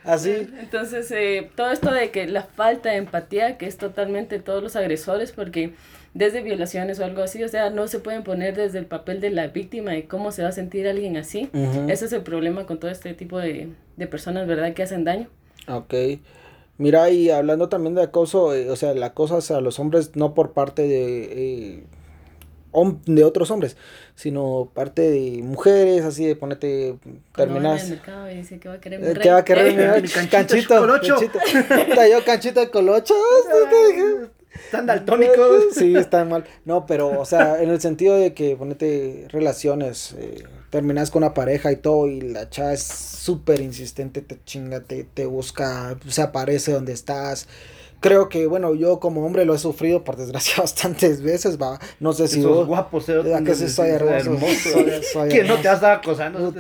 [0.04, 0.50] así.
[0.60, 4.76] Entonces, eh, todo esto de que la falta de empatía, que es totalmente todos los
[4.76, 5.74] agresores, porque
[6.14, 9.30] desde violaciones o algo así, o sea, no se pueden poner desde el papel de
[9.30, 11.50] la víctima y cómo se va a sentir alguien así.
[11.88, 14.74] Ese es el problema con todo este tipo de, de personas, ¿verdad?
[14.74, 15.28] Que hacen daño.
[15.68, 15.94] Ok.
[16.78, 20.34] Mira, y hablando también de acoso, eh, o sea, el acoso hacia los hombres no
[20.34, 21.84] por parte de, eh,
[23.06, 23.78] de otros hombres,
[24.16, 26.98] sino parte de mujeres, así de ponete,
[27.36, 27.94] terminas.
[28.04, 30.30] ¿Qué va a querer mi ¿Qué va a querer mi canchito?
[30.32, 31.40] canchito, canchito.
[32.26, 33.14] canchito de colocho.
[34.54, 35.66] Están daltónicos.
[35.74, 36.46] Sí, están mal.
[36.66, 41.34] No, pero, o sea, en el sentido de que ponete relaciones, eh, terminas con una
[41.34, 46.22] pareja y todo, y la chava es súper insistente, te chinga, te, te busca, se
[46.22, 47.48] aparece donde estás
[48.02, 51.80] creo que, bueno, yo como hombre lo he sufrido por desgracia bastantes veces, va.
[52.02, 52.68] No sé si vos.
[52.68, 54.34] guapo, ¿A que sí soy hermoso?
[54.80, 55.26] hermoso.
[55.30, 56.54] ¿Quién no te has estado acosando?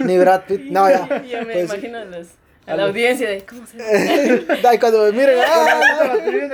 [0.00, 0.60] Ni Brad Pitt.
[0.70, 1.24] No, ya.
[1.30, 2.04] Yo me pues, imagino
[2.66, 4.78] a la audiencia de cómo se ve.
[4.80, 5.80] cuando me miren, ¡ah!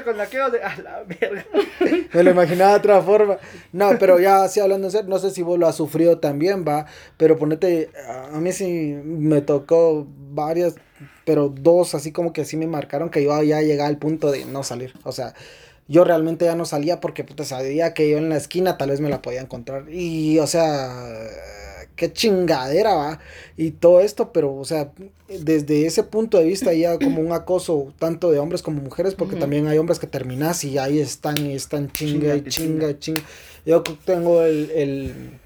[0.04, 1.44] con la de a la verga.
[2.12, 3.38] Me lo imaginaba de otra forma.
[3.72, 6.64] No, pero ya así hablando en serio, no sé si vos lo has sufrido también,
[6.66, 6.86] va.
[7.16, 7.90] Pero ponete,
[8.32, 10.74] a mí sí me tocó varias
[11.24, 14.46] pero dos así como que así me marcaron que yo ya llegaba al punto de
[14.46, 14.94] no salir.
[15.04, 15.34] O sea,
[15.86, 19.00] yo realmente ya no salía porque puta sabía que yo en la esquina tal vez
[19.00, 19.90] me la podía encontrar.
[19.90, 20.88] Y, o sea,
[22.00, 23.20] qué chingadera va.
[23.58, 24.90] Y todo esto, pero, o sea,
[25.28, 29.36] desde ese punto de vista ya como un acoso tanto de hombres como mujeres, porque
[29.36, 33.20] también hay hombres que terminas y ahí están y están chinga y chinga y chinga.
[33.66, 35.38] Yo tengo el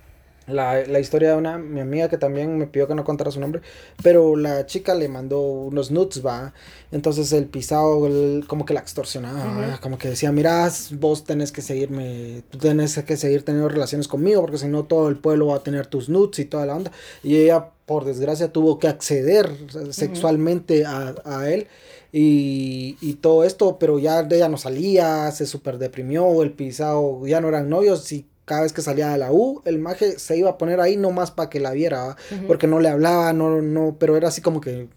[0.47, 3.41] la, la, historia de una mi amiga que también me pidió que no contara su
[3.41, 3.63] nombre,
[4.03, 6.53] pero la chica le mandó unos nudes, va.
[6.93, 8.01] Entonces el pisado
[8.47, 13.17] como que la extorsionaba, como que decía, mira, vos tenés que seguirme, tú tenés que
[13.17, 16.39] seguir teniendo relaciones conmigo, porque si no todo el pueblo va a tener tus nudes
[16.39, 16.93] y toda la onda.
[17.23, 19.51] Y ella, por desgracia, tuvo que acceder
[19.91, 21.69] sexualmente a, a él.
[22.13, 27.27] Y, y, todo esto, pero ya de ella no salía, se super deprimió, el pisado
[27.27, 30.37] ya no eran novios y cada vez que salía de la U, el maje se
[30.37, 33.97] iba a poner ahí nomás para que la viera, porque no le hablaba, no, no,
[33.99, 34.89] pero era así como que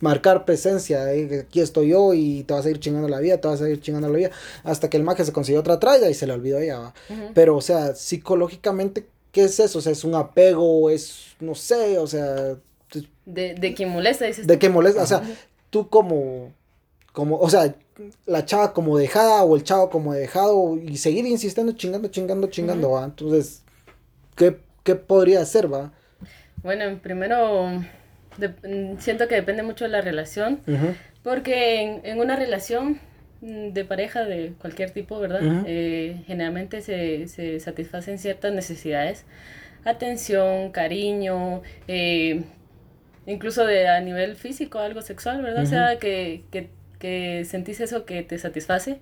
[0.00, 3.48] marcar presencia, eh, aquí estoy yo y te vas a ir chingando la vida, te
[3.48, 4.30] vas a ir chingando la vida,
[4.64, 6.94] hasta que el maje se consiguió otra tralla y se le olvidó ella,
[7.34, 9.78] pero o sea, psicológicamente, ¿qué es eso?
[9.78, 12.56] O sea, es un apego, es, no sé, o sea...
[13.26, 14.46] De, de que molesta, dices.
[14.46, 15.22] De que molesta, o sea,
[15.70, 16.52] tú como
[17.16, 17.74] como, o sea,
[18.26, 22.90] la chava como dejada o el chavo como dejado y seguir insistiendo, chingando, chingando, chingando,
[22.90, 23.06] ¿va?
[23.06, 23.62] Entonces,
[24.36, 25.92] ¿qué, ¿qué, podría hacer, va?
[26.62, 27.82] Bueno, primero,
[28.98, 30.60] siento que depende mucho de la relación,
[31.22, 33.00] porque en, en, una relación
[33.40, 35.40] de pareja de cualquier tipo, ¿verdad?
[35.66, 39.24] Eh, generalmente se, se, satisfacen ciertas necesidades,
[39.86, 42.44] atención, cariño, eh,
[43.24, 45.62] incluso de a nivel físico, algo sexual, ¿verdad?
[45.62, 46.76] O sea, que, que
[47.06, 48.98] que sentís eso que te satisface.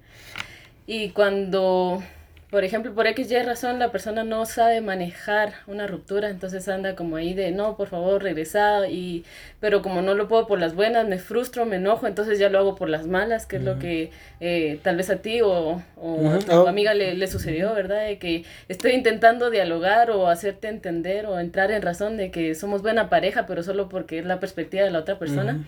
[0.86, 2.02] Y cuando,
[2.50, 6.96] por ejemplo, por X, Y razón, la persona no sabe manejar una ruptura, entonces anda
[6.96, 9.24] como ahí de, no, por favor, regresa, y,
[9.58, 12.58] pero como no lo puedo por las buenas, me frustro, me enojo, entonces ya lo
[12.58, 16.30] hago por las malas, que es lo que eh, tal vez a ti o, o
[16.30, 16.68] a tu oh.
[16.68, 18.04] amiga le, le, sucedió, ¿verdad?
[18.04, 22.82] De que estoy intentando dialogar o hacerte entender o entrar en razón de que somos
[22.82, 25.64] buena pareja, pero solo porque es la perspectiva de la otra persona.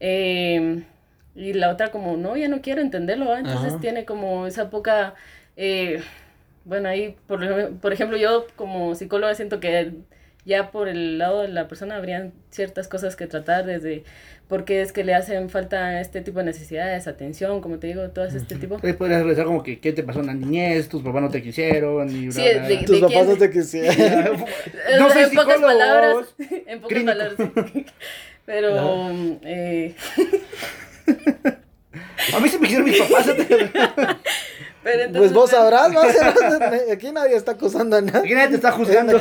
[0.00, 0.82] eh,
[1.38, 5.14] y la otra como, no, ya no quiero entenderlo, entonces tiene como esa poca,
[5.56, 6.02] eh,
[6.64, 9.92] bueno, ahí, por, por ejemplo, yo como psicóloga siento que
[10.44, 14.02] ya por el lado de la persona habrían ciertas cosas que tratar desde
[14.48, 18.08] por qué es que le hacen falta este tipo de necesidades, atención, como te digo,
[18.08, 18.78] todo este tipo.
[18.78, 22.08] Puedes regresar como que qué te pasó en la niñez, tus papás no te quisieron,
[22.08, 24.38] y sí, de, tus papás no te quisieron.
[24.98, 26.34] no en pocas palabras,
[26.66, 27.36] en pocas palabras.
[28.46, 29.94] Pero eh,
[32.34, 33.26] A mí se me quisieron mis papás.
[35.12, 36.00] pues vos sabrás, ¿no?
[36.92, 38.20] aquí nadie está acusando a nadie.
[38.20, 39.18] Aquí nadie te está juzgando.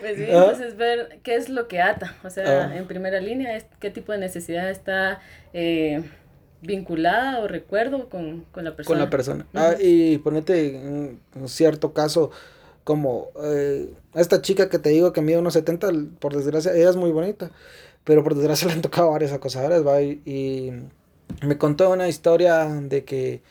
[0.00, 2.76] Pues sí, entonces ver qué es lo que ata, o sea, ah.
[2.76, 5.20] en primera línea, es qué tipo de necesidad está
[5.52, 6.04] eh,
[6.60, 8.94] vinculada o recuerdo con, con, la persona.
[8.94, 9.46] Con la persona.
[9.54, 12.30] ah, y ponete en un cierto caso,
[12.84, 15.88] como eh, esta chica que te digo que mide unos 70,
[16.20, 17.50] por desgracia, ella es muy bonita.
[18.04, 20.02] Pero por desgracia le han tocado varias acosadores, ¿va?
[20.02, 20.72] Y,
[21.42, 23.42] me contó una historia de que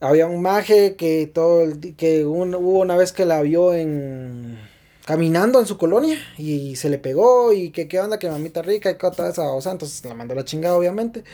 [0.00, 4.58] había un maje que todo el, que hubo una vez que la vio en
[5.06, 8.90] caminando en su colonia y se le pegó y que qué onda que mamita rica
[8.90, 11.24] y toda esa o sea, entonces la mandó la chingada obviamente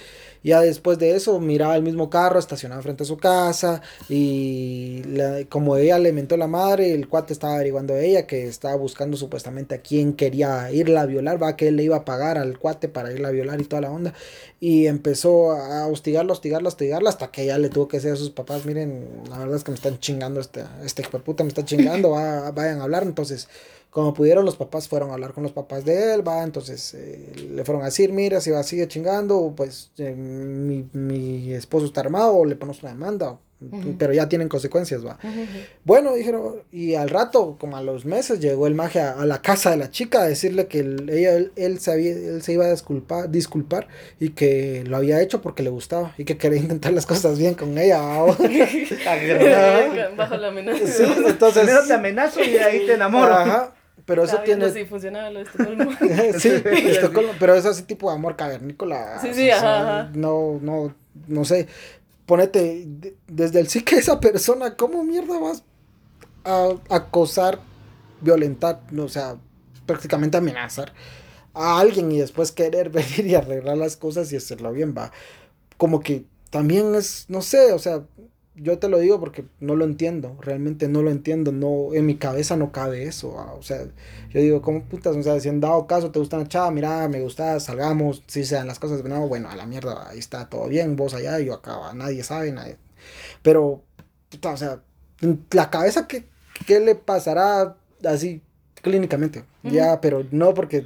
[0.42, 5.03] ya después de eso miraba el mismo carro estacionado frente a su casa y
[5.49, 9.16] como ella le mentó la madre, el cuate estaba averiguando a ella que estaba buscando
[9.16, 12.59] supuestamente a quién quería irla a violar, va que él le iba a pagar al
[12.59, 14.14] cuate para irla a violar y toda la onda.
[14.61, 18.31] Y empezó a hostigarla, hostigarla, hostigarla hasta que ella le tuvo que decir a sus
[18.31, 22.11] papás, miren, la verdad es que me están chingando este, este puta me está chingando,
[22.55, 23.03] vayan a hablar.
[23.03, 23.49] Entonces,
[23.96, 27.32] como pudieron, los papás fueron a hablar con los papás de él, va, entonces eh,
[27.50, 32.02] le fueron a decir, mira, si va, sigue chingando, pues eh, mi, mi, esposo está
[32.02, 33.38] armado, o le ponemos una demanda,
[33.98, 35.18] pero ya tienen consecuencias, va.
[35.85, 39.70] Bueno, dijeron, y al rato, como a los meses, llegó el maje a, la casa
[39.70, 43.30] de la chica a decirle que él, ella, él, se él se iba a disculpar,
[43.30, 43.88] disculpar
[44.20, 47.54] y que lo había hecho porque le gustaba y que quería intentar las cosas bien
[47.54, 47.98] con ella.
[50.16, 50.87] Bajo la amenaza.
[50.87, 51.62] Sí, entonces...
[51.62, 53.32] Primero te amenazo y ahí te enamoro.
[53.32, 53.72] Ajá.
[54.07, 54.71] Pero eso tiene.
[54.71, 55.90] Si funcionaba lo de Estocolmo.
[56.38, 59.19] sí, Estocolmo, pero es así tipo de amor cavernícola.
[59.21, 60.95] Sí, sí, ajá, No, no,
[61.27, 61.69] no sé
[62.27, 62.87] ponete,
[63.29, 65.64] desde el sí que esa persona, ¿cómo mierda vas
[66.45, 67.61] a acosar,
[68.21, 69.37] violentar, o sea,
[69.87, 70.92] prácticamente amenazar
[71.55, 75.12] a alguien y después querer venir y arreglar las cosas y hacerlo bien, va?
[75.77, 78.03] Como que también es, no sé, o sea,
[78.57, 82.16] yo te lo digo porque no lo entiendo, realmente no lo entiendo, no, en mi
[82.16, 83.85] cabeza no cabe eso, o sea,
[84.31, 85.14] yo digo, ¿cómo putas?
[85.16, 88.45] O sea, si han dado caso, te gusta una chava, mira, me gusta, salgamos, si
[88.45, 91.55] sean las cosas, no, bueno, a la mierda, ahí está todo bien, vos allá, yo
[91.55, 92.79] acá, nadie sabe, nadie,
[93.42, 93.83] pero,
[94.31, 94.83] puta, o sea,
[95.51, 96.27] la cabeza, ¿qué,
[96.66, 98.42] qué le pasará así
[98.87, 99.42] clínicamente?
[99.64, 100.85] Ya, pero no porque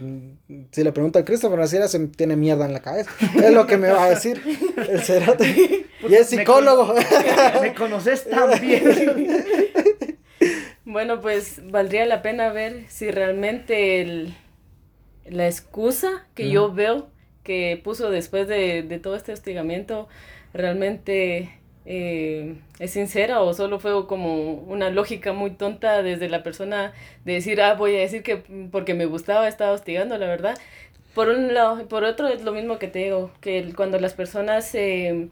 [0.70, 3.10] si le pregunto al Christopher Sierra se tiene mierda en la cabeza.
[3.36, 4.40] Es lo que me va a decir
[4.88, 5.84] el cerote.
[6.08, 6.94] y es psicólogo.
[7.60, 9.44] Me, conoces tan bien.
[10.86, 14.34] bueno, pues valdría la pena ver si realmente el,
[15.26, 17.10] la excusa que yo veo
[17.42, 20.08] que puso después de, de todo este hostigamiento
[20.54, 21.59] realmente
[21.92, 26.92] eh, es sincera o solo fue como una lógica muy tonta desde la persona
[27.24, 28.36] de decir, ah, voy a decir que
[28.70, 30.56] porque me gustaba estaba hostigando, la verdad.
[31.16, 34.72] Por un lado, por otro es lo mismo que te digo, que cuando las personas
[34.76, 35.30] eh,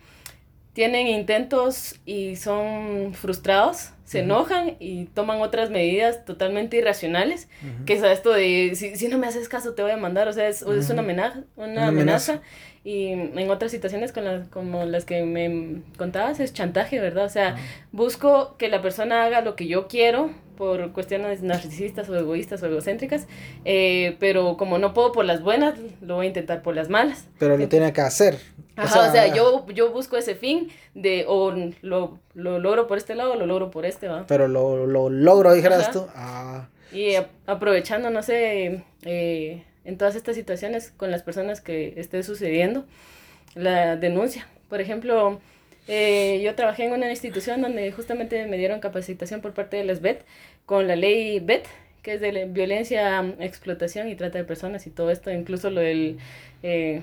[0.73, 7.49] tienen intentos y son frustrados, se enojan y toman otras medidas totalmente irracionales,
[7.87, 10.33] que es esto de, si, si, no me haces caso te voy a mandar, o
[10.33, 12.41] sea, es, es una amenaza, una, amenaza
[12.89, 17.27] y en otras situaciones con las, como las que me contabas es chantaje, ¿verdad?
[17.27, 17.57] O sea,
[17.93, 22.67] busco que la persona haga lo que yo quiero por cuestiones narcisistas o egoístas o
[22.67, 23.29] egocéntricas,
[23.67, 27.29] eh, pero como no puedo por las buenas, lo voy a intentar por las malas.
[27.39, 28.39] Pero lo tiene que hacer.
[28.75, 33.15] Ajá, o sea, yo, yo busco ese fin de o lo, lo logro por este
[33.15, 34.25] lado o lo logro por este, ¿va?
[34.27, 36.07] Pero lo, lo logro, dijeras tú.
[36.15, 36.69] Ah.
[36.91, 42.85] Y aprovechando, no sé, eh, en todas estas situaciones con las personas que esté sucediendo
[43.55, 44.47] la denuncia.
[44.69, 45.41] Por ejemplo,
[45.89, 50.03] eh, yo trabajé en una institución donde justamente me dieron capacitación por parte de las
[50.03, 50.27] BET
[50.67, 51.65] con la ley BET,
[52.03, 56.19] que es de violencia, explotación y trata de personas y todo esto, incluso lo del
[56.63, 57.01] eh,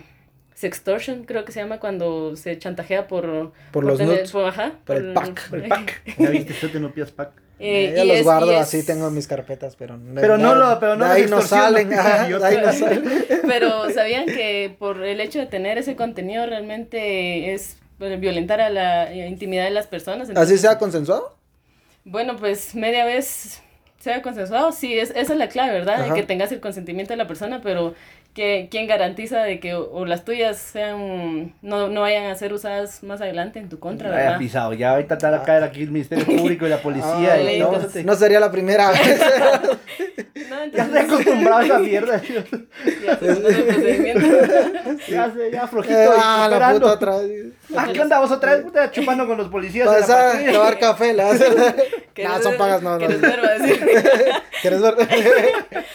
[0.54, 3.52] sextortion, creo que se llama cuando se chantajea por...
[3.72, 5.50] Por, los nuts, por, ajá, por, el pack.
[5.50, 6.02] Por el pack.
[6.20, 6.54] ¿Ya viste?
[6.54, 7.45] Tú te no pidas pack.
[7.60, 10.20] Eh, ya los guardo así, tengo mis carpetas, pero no.
[10.20, 13.26] Pero no lo, pero no ahí no salen, ahí no salen.
[13.48, 19.14] Pero sabían que por el hecho de tener ese contenido realmente es violentar a la
[19.14, 20.30] intimidad de las personas.
[20.36, 21.38] ¿Así se ha consensuado?
[22.04, 23.62] Bueno, pues media vez
[24.06, 26.06] se ha consensuado, sí, es, esa es la clave, ¿verdad?
[26.06, 27.96] De que tengas el consentimiento de la persona, pero
[28.36, 33.02] que, ¿quién garantiza de que o, las tuyas sean no, no vayan a ser usadas
[33.02, 34.26] más adelante en tu contra, ¿verdad?
[34.26, 37.52] Vaya pisado, ya va a caer aquí el Ministerio Público y la policía.
[37.52, 37.72] y no,
[38.04, 39.00] no, sería la primera vez.
[40.50, 40.74] no, entonces...
[40.74, 42.22] Ya estoy acostumbrado a esa mierda.
[43.02, 43.20] ya,
[45.08, 45.98] ya sé, ya flojito.
[45.98, 47.54] Eh, ah, la puta otra vez.
[47.76, 48.66] Ah, ¿qué onda vos otra vez?
[48.92, 49.88] chupando con los policías.
[49.88, 52.98] Vas a tomar café, la No, son pagas, no, no.
[53.00, 53.40] ¿Quieres ver?
[54.62, 54.96] ¿Quieres ver?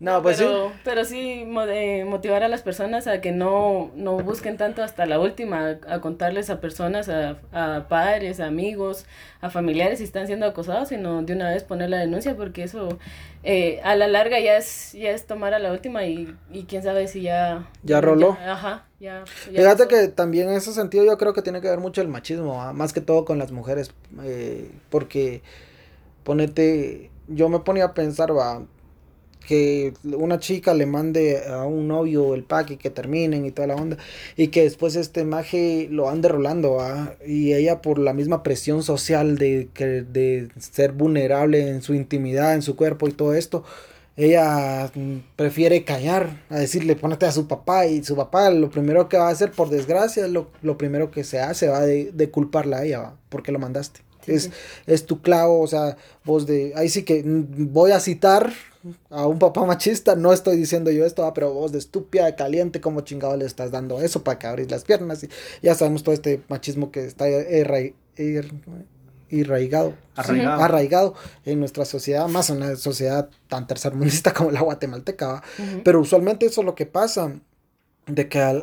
[0.00, 0.74] No, pues pero, sí.
[0.82, 5.20] Pero sí eh, motivar a las personas a que no, no busquen tanto hasta la
[5.20, 9.04] última, a, contarles a personas, a, a, padres, a amigos,
[9.42, 12.98] a familiares si están siendo acosados, sino de una vez poner la denuncia, porque eso
[13.42, 16.82] eh, a la larga ya es, ya es tomar a la última y, y quién
[16.82, 17.68] sabe si ya...
[17.82, 18.38] Ya roló.
[18.42, 19.24] ajá, ya.
[19.26, 22.62] Fíjate que también en ese sentido yo creo que tiene que ver mucho el machismo,
[22.62, 22.72] ¿ah?
[22.72, 23.92] más que todo con las mujeres,
[24.22, 25.42] eh, porque
[26.24, 28.62] ponete, yo me ponía a pensar, va
[29.46, 33.68] que una chica le mande a un novio el pack y que terminen y toda
[33.68, 33.96] la onda
[34.36, 36.78] y que después este maje lo ande rolando
[37.26, 42.54] y ella por la misma presión social de que de ser vulnerable en su intimidad
[42.54, 43.64] en su cuerpo y todo esto
[44.16, 44.90] ella
[45.36, 49.28] prefiere callar a decirle ponete a su papá y su papá lo primero que va
[49.28, 52.84] a hacer por desgracia lo, lo primero que se hace va de, de culparla a
[52.84, 54.50] ella porque lo mandaste es,
[54.86, 58.52] es tu clavo, o sea, vos de, ahí sí que voy a citar
[59.10, 62.80] a un papá machista, no estoy diciendo yo esto, ah, pero vos de estúpida, caliente,
[62.80, 65.22] como chingado le estás dando eso para que abrís las piernas.
[65.22, 65.28] Y
[65.62, 67.26] ya sabemos todo este machismo que está
[69.42, 75.42] arraigado, arraigado en nuestra sociedad, más en una sociedad tan tercermundista como la guatemalteca.
[75.84, 77.34] Pero usualmente eso es lo que pasa.
[78.06, 78.62] De que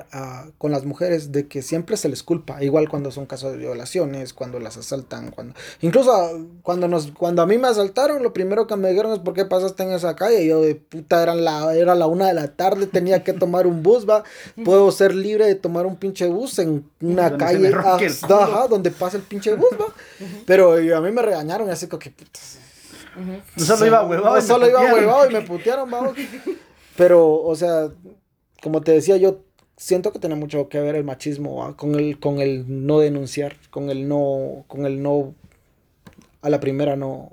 [0.58, 4.34] con las mujeres de que siempre se les culpa igual cuando son casos de violaciones
[4.34, 6.12] cuando las asaltan cuando incluso
[6.64, 9.46] cuando nos cuando a mí me asaltaron lo primero que me dijeron es por qué
[9.46, 12.56] pasaste en esa calle y yo de puta era la era la una de la
[12.56, 14.24] tarde tenía que tomar un bus va
[14.66, 17.72] puedo ser libre de tomar un pinche bus en una calle
[18.70, 19.94] donde pasa el pinche bus va.
[20.46, 22.60] Pero a mí me regañaron así como que putas
[23.56, 26.14] no solo iba huevado no solo iba huevado y me putearon va
[26.98, 27.90] pero o sea
[28.62, 29.42] como te decía, yo
[29.76, 33.90] siento que tiene mucho que ver el machismo con el con el no denunciar, con
[33.90, 35.36] el no con el no
[36.42, 37.32] a la primera no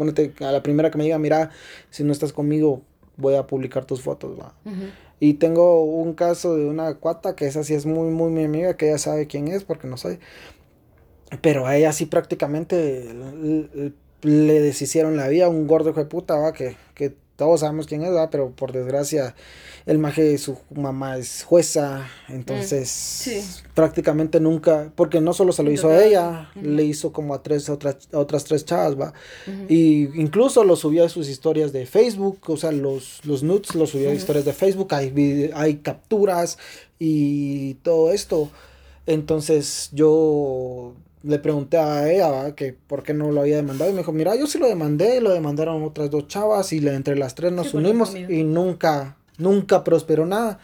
[0.00, 1.50] bueno, a la primera que me diga, mira,
[1.90, 2.80] si no estás conmigo,
[3.18, 4.54] voy a publicar tus fotos, va.
[5.20, 8.78] Y tengo un caso de una cuata que esa sí es muy, muy mi amiga,
[8.78, 10.18] que ella sabe quién es, porque no sé.
[11.42, 13.12] Pero a ella sí prácticamente
[14.22, 18.02] le, deshicieron la vida, un gordo hijo de puta, va, que, que todos sabemos quién
[18.02, 18.28] es, ¿verdad?
[18.30, 19.34] pero por desgracia
[19.86, 25.70] el maje de su mamá es jueza, entonces prácticamente nunca, porque no solo se lo
[25.72, 29.14] hizo a ella, le hizo como a tres otras otras tres chavas, va.
[29.70, 33.88] Y incluso lo subía a sus historias de Facebook, o sea, los los nudes los
[33.88, 36.58] subía a historias de Facebook, hay hay capturas
[36.98, 38.50] y todo esto.
[39.06, 44.00] Entonces yo le pregunté a ella que por qué no lo había demandado y me
[44.00, 47.34] dijo, mira, yo sí lo demandé, lo demandaron otras dos chavas y le, entre las
[47.34, 50.58] tres nos unimos y nunca, nunca prosperó nada.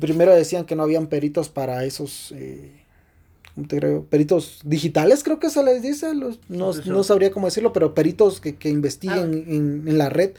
[0.00, 2.82] Primero decían que no habían peritos para esos, eh,
[3.54, 4.02] ¿cómo te creo?
[4.04, 8.40] Peritos digitales creo que se les dice, los, no, no, sabría cómo decirlo, pero peritos
[8.40, 9.50] que, que investiguen ah.
[9.52, 10.32] en, en, la red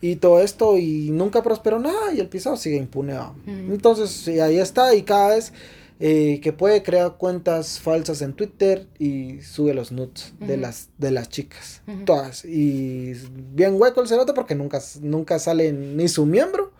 [0.00, 3.18] y todo esto y nunca prosperó nada y el pisado sigue impune.
[3.46, 5.52] Entonces ahí está y cada vez
[6.00, 11.12] eh, que puede crear cuentas falsas en Twitter y sube los nudes de las de
[11.12, 12.44] las chicas, todas.
[12.44, 13.12] Y
[13.52, 16.72] bien hueco el cerote porque nunca, nunca sale ni su miembro.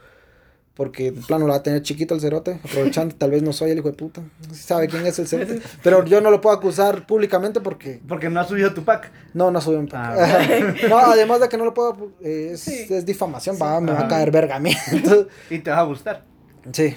[0.75, 3.71] Porque en plano lo va a tener chiquito el cerote, aprovechando, tal vez no soy
[3.71, 4.23] el hijo de puta,
[4.53, 8.01] sabe quién es el cerote, pero yo no lo puedo acusar públicamente porque...
[8.09, 9.13] Porque no ha subido tu pack.
[9.35, 10.19] No, no ha subido un pack.
[10.19, 14.01] Ah, no, además de que no lo puedo, eh, es, es difamación, va, me va
[14.01, 14.73] a caer verga a mí.
[15.51, 16.34] y te va a gustar.
[16.73, 16.95] Sí,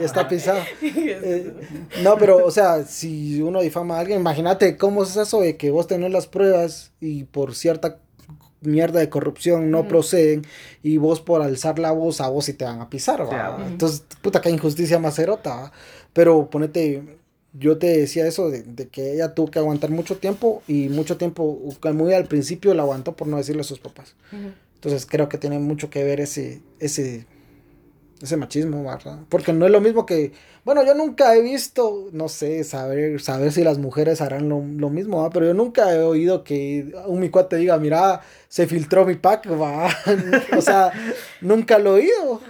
[0.00, 0.60] está pisado.
[1.22, 1.52] Eh,
[2.02, 5.70] no, pero, o sea, si uno difama a alguien, imagínate cómo es eso de que
[5.70, 7.98] vos tenés las pruebas y por cierta
[8.60, 10.46] mierda de corrupción no proceden
[10.82, 13.26] y vos por alzar la voz a vos y te van a pisar,
[13.66, 15.72] Entonces, puta, qué injusticia más erota,
[16.12, 17.18] Pero ponete,
[17.52, 21.58] yo te decía eso de, que ella tuvo que aguantar mucho tiempo y mucho tiempo,
[21.94, 24.14] muy al principio la aguantó por no decirle a sus papás.
[24.74, 27.26] Entonces, creo que tiene mucho que ver ese, ese
[28.22, 29.20] ese machismo, ¿verdad?
[29.28, 30.32] Porque no es lo mismo que,
[30.64, 35.18] bueno, yo nunca he visto, no sé, saber, saber si las mujeres harán lo, mismo,
[35.18, 35.32] ¿verdad?
[35.32, 39.50] Pero yo nunca he oído que un mi cuate diga, mira, se filtró mi pack,
[39.50, 39.88] ¿va?
[40.56, 40.92] o sea,
[41.40, 42.40] nunca lo he oído.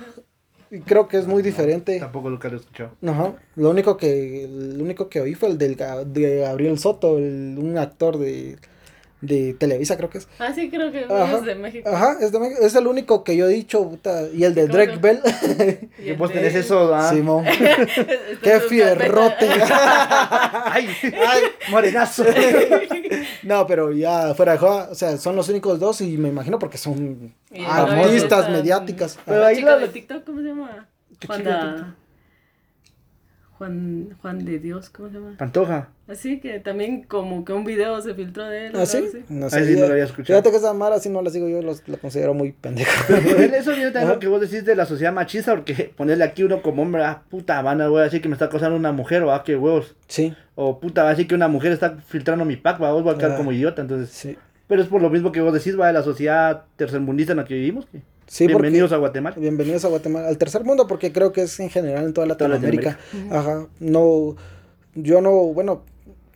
[0.72, 1.98] Y creo que es muy diferente.
[1.98, 2.92] Tampoco nunca lo he escuchado.
[3.04, 3.34] Ajá.
[3.56, 8.18] Lo único que, lo único que oí fue el del, de Gabriel Soto, un actor
[8.18, 8.56] de
[9.20, 10.28] de Televisa, creo que es.
[10.38, 11.88] Ah, sí, creo que es de México.
[11.88, 12.60] Ajá, es de México.
[12.62, 14.28] Es el único que yo he dicho, puta.
[14.32, 15.20] Y el de Drake Bell.
[15.98, 17.10] Y vos tenés eso, ¿ah?
[17.10, 17.44] Simón.
[18.42, 19.46] Qué fierrote.
[19.60, 22.24] ay, ay, morenazo.
[23.42, 26.58] no, pero ya fuera de joda, o sea, son los únicos dos y me imagino
[26.58, 27.34] porque son
[27.66, 29.18] artistas mediáticas.
[29.26, 30.88] Pero ahí la de TikTok, ¿cómo se llama?
[31.26, 31.94] Cuando
[33.60, 35.34] Juan, Juan de Dios, ¿cómo se llama?
[35.36, 35.90] Pantoja.
[36.08, 38.72] Así que también como que un video se filtró de él.
[38.74, 39.04] ¿Ah, sí?
[39.28, 39.76] No sé.
[39.76, 40.40] no lo había escuchado.
[40.40, 42.90] Fíjate que esa Mara, si no la sigo yo, lo considero muy pendejo.
[43.12, 46.62] eso viene también lo que vos decís de la sociedad machista, porque ponerle aquí uno
[46.62, 49.44] como hombre, ah, puta, van a decir que me está acosando una mujer, o ah,
[49.44, 49.94] qué huevos.
[50.08, 50.34] Sí.
[50.54, 53.12] O puta, va a decir que una mujer está filtrando mi pack, va, vos va
[53.12, 54.08] a quedar como idiota, entonces.
[54.08, 54.38] Sí.
[54.68, 57.44] Pero es por lo mismo que vos decís, va, de la sociedad tercermundista en la
[57.44, 58.00] que vivimos, que...
[58.38, 59.36] bienvenidos a Guatemala.
[59.38, 62.98] Bienvenidos a Guatemala, al tercer mundo, porque creo que es en general en toda Latinoamérica.
[63.30, 63.66] Ajá.
[63.78, 64.36] No,
[64.94, 65.82] yo no, bueno,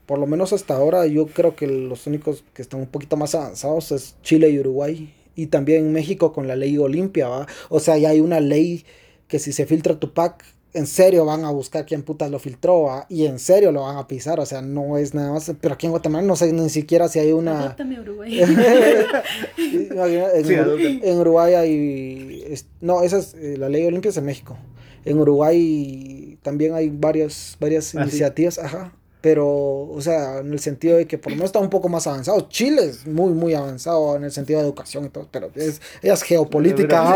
[0.06, 3.34] por lo menos hasta ahora, yo creo que los únicos que están un poquito más
[3.34, 5.14] avanzados es Chile y Uruguay.
[5.36, 7.46] Y también México con la ley Olimpia, ¿va?
[7.68, 8.84] O sea, ya hay una ley
[9.26, 13.06] que si se filtra tu pack, en serio van a buscar quién putas lo filtró
[13.08, 15.86] y en serio lo van a pisar, o sea, no es nada más, pero aquí
[15.86, 17.76] en Guatemala no sé ni siquiera si hay una...
[18.00, 18.40] Uruguay.
[19.56, 22.58] en, Uruguay hay...
[22.80, 24.58] No, esa es eh, la ley Olimpia es en México.
[25.04, 28.92] En Uruguay también hay varias, varias ah, iniciativas, ajá,
[29.24, 32.06] pero, o sea, en el sentido de que por lo menos está un poco más
[32.06, 32.46] avanzado.
[32.50, 36.22] Chile es muy, muy avanzado en el sentido de educación y todo, pero es, es
[36.22, 37.14] geopolítica.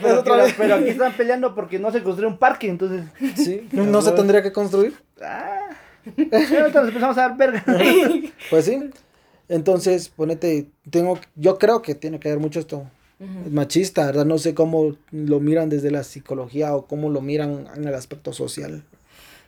[0.00, 3.06] Pero, aquí están peleando porque no se construye un parque, entonces...
[3.34, 4.94] Sí, no, se tendría que construir.
[5.20, 5.70] Ah,
[6.04, 7.64] entonces empezamos a dar verga.
[8.48, 8.90] Pues sí,
[9.48, 12.86] entonces, ponete, tengo, yo creo que tiene que ver mucho esto
[13.50, 14.24] machista, ¿verdad?
[14.24, 18.32] No sé cómo lo miran desde la psicología o cómo lo miran en el aspecto
[18.32, 18.84] social.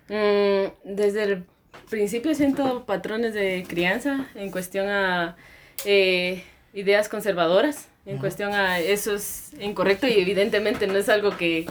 [0.09, 1.45] Mm, desde el
[1.89, 5.37] principio siento patrones de crianza en cuestión a
[5.85, 6.43] eh,
[6.75, 11.67] ideas conservadoras, en cuestión a eso es incorrecto y evidentemente no es algo que,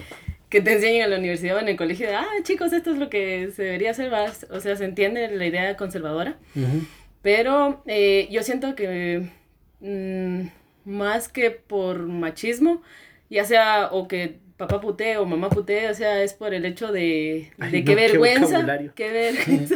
[0.50, 2.98] que te enseñen en la universidad o en el colegio de, ah, chicos, esto es
[2.98, 4.12] lo que se debería hacer,
[4.50, 6.38] o sea, se entiende la idea conservadora,
[7.22, 9.30] pero eh, yo siento que
[9.80, 10.48] mm,
[10.86, 12.82] más que por machismo,
[13.30, 16.92] ya sea o que papá putee o mamá putee, o sea, es por el hecho
[16.92, 19.76] de, de qué, vergüenza, qué vergüenza,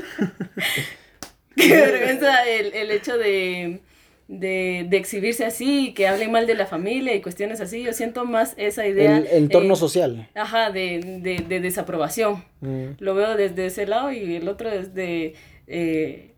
[1.56, 3.82] qué vergüenza el, el hecho de,
[4.30, 8.26] de, de, exhibirse así, que hablen mal de la familia y cuestiones así, yo siento
[8.26, 9.18] más esa idea.
[9.18, 10.30] El, entorno social.
[10.36, 12.46] Ajá, de, de, de desaprobación.
[12.62, 12.92] Mm.
[13.00, 15.34] Lo veo desde ese lado y el otro desde
[15.68, 16.36] eh,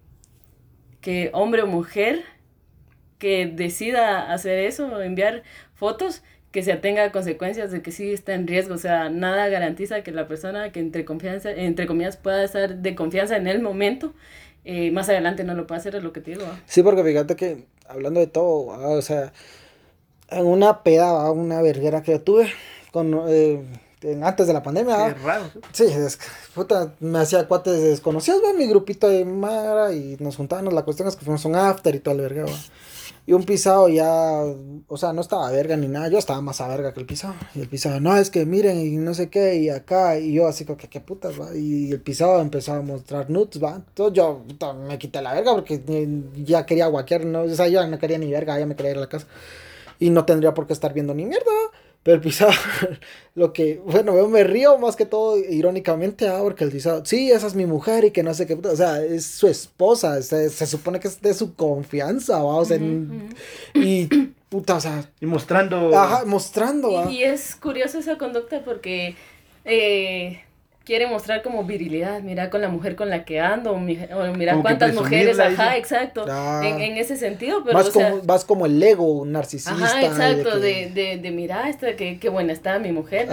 [0.99, 2.23] que hombre o mujer
[3.17, 5.43] que decida hacer eso, enviar
[5.75, 8.75] fotos, que se atenga a consecuencias de que sí está en riesgo.
[8.75, 12.95] O sea, nada garantiza que la persona que entre confianza, entre comillas, pueda estar de
[12.95, 14.13] confianza en el momento,
[14.65, 16.45] eh, más adelante no lo pueda hacer, es lo que te digo.
[16.65, 19.33] Sí, porque fíjate que hablando de todo, o sea,
[20.29, 22.51] en una peda, una verguera que yo tuve,
[22.91, 23.61] con, eh,
[24.23, 25.13] antes de la pandemia.
[25.13, 25.45] Qué raro.
[25.71, 26.19] Sí, es,
[26.53, 31.15] puta, me hacía cuates desconocidos, mi grupito de Mara, y nos juntábamos, la cuestión es
[31.15, 32.45] que fuimos un after y todo el verga,
[33.27, 34.41] y un pisado ya,
[34.87, 37.35] o sea, no estaba verga ni nada, yo estaba más a verga que el pisado.
[37.53, 40.47] Y el pisado, no, es que miren y no sé qué, y acá, y yo
[40.47, 41.55] así como que qué putas, va.
[41.55, 43.75] Y el pisado empezó a mostrar nudes, va.
[43.75, 44.43] Entonces yo
[44.87, 45.81] me quité la verga porque
[46.43, 48.97] ya quería guaquear, no, o sea, yo no quería ni verga, ya me quería ir
[48.97, 49.27] a la casa.
[49.99, 51.51] Y no tendría por qué estar viendo ni mierda,
[52.03, 52.51] pero el pisado,
[53.35, 57.31] lo que, bueno, yo me río más que todo irónicamente, ah, porque el pisado, sí,
[57.31, 60.49] esa es mi mujer y que no sé qué, o sea, es su esposa, se,
[60.49, 62.55] se supone que es de su confianza, ¿va?
[62.55, 62.77] o sea,
[63.73, 64.07] y
[64.51, 65.09] puta, o sea.
[65.19, 65.97] Y mostrando.
[65.97, 69.15] Ajá, mostrando, Y, y es curioso esa conducta porque,
[69.63, 70.41] eh,
[70.91, 74.93] quiere mostrar como virilidad, mira con la mujer con la que ando, o mira cuántas
[74.93, 76.25] mujeres, ajá, exacto,
[76.61, 79.71] en, en, ese sentido, pero vas, como, vas como el ego narcisista.
[79.71, 83.29] Ajá, exacto, de, de, de, mira, esta, que, qué buena está mi mujer,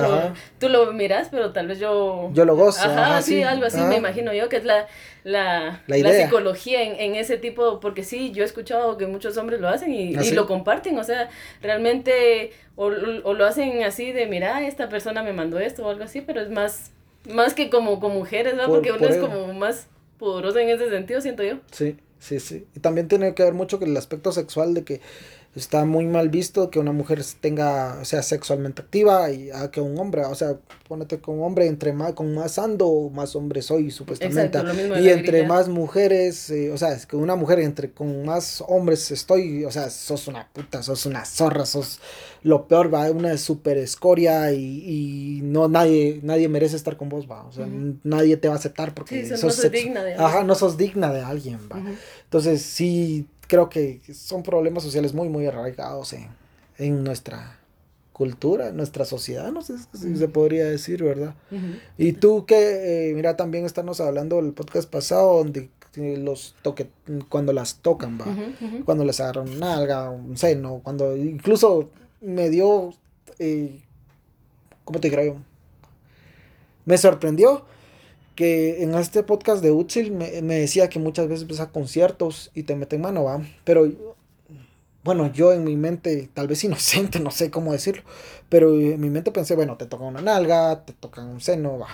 [0.61, 2.31] tú lo miras, pero tal vez yo...
[2.33, 2.81] Yo lo gozo.
[2.89, 4.87] Ajá, sí, algo así me imagino yo, que es la,
[5.25, 9.61] la, la, psicología en, en, ese tipo, porque sí, yo he escuchado que muchos hombres
[9.61, 11.29] lo hacen y, ¿Ah, y lo comparten, o sea,
[11.61, 16.05] realmente, o, o lo hacen así de, mira, esta persona me mandó esto o algo
[16.05, 16.93] así, pero es más
[17.29, 18.66] más que como con mujeres, ¿no?
[18.66, 19.87] Porque uno es como más
[20.18, 21.59] poderosa en ese sentido, siento yo.
[21.70, 22.66] Sí, sí, sí.
[22.74, 25.01] Y también tiene que ver mucho con el aspecto sexual de que
[25.55, 29.99] está muy mal visto que una mujer tenga, sea sexualmente activa y a que un
[29.99, 34.59] hombre, o sea, ponete con hombre, entre más, con más ando, más hombre soy, supuestamente.
[35.01, 39.11] y entre más mujeres, eh, o sea, es que una mujer entre con más hombres
[39.11, 41.99] estoy, o sea, sos una puta, sos una zorra, sos
[42.43, 47.29] lo peor, va, una super escoria y, y no, nadie, nadie merece estar con vos,
[47.29, 47.67] va, o sea,
[48.05, 51.13] nadie te va a aceptar porque sos, no sos digna de Ajá, no sos digna
[51.13, 51.83] de alguien, va.
[52.25, 56.29] Entonces, sí creo que son problemas sociales muy, muy arraigados en,
[56.77, 57.59] en nuestra
[58.13, 61.35] cultura, en nuestra sociedad, no sé si se podría decir, ¿verdad?
[61.97, 66.91] Y tú que, eh, mira, también estamos hablando el podcast pasado donde los toque,
[67.29, 68.27] cuando las tocan, va,
[68.85, 71.91] cuando les agarran una nalga, un seno, cuando incluso
[72.21, 72.93] me dio,
[73.39, 73.83] eh,
[74.85, 75.37] ¿cómo te creo?
[76.85, 77.65] Me sorprendió
[78.39, 82.62] que en este podcast de Utsil me, decía que muchas veces ves a conciertos y
[82.62, 83.43] te meten mano, va.
[83.64, 83.91] Pero
[85.03, 88.05] bueno, yo en mi mente, tal vez inocente, no sé cómo decirlo,
[88.49, 91.89] pero en mi mente pensé, bueno, te toca una nalga, te tocan un seno, va.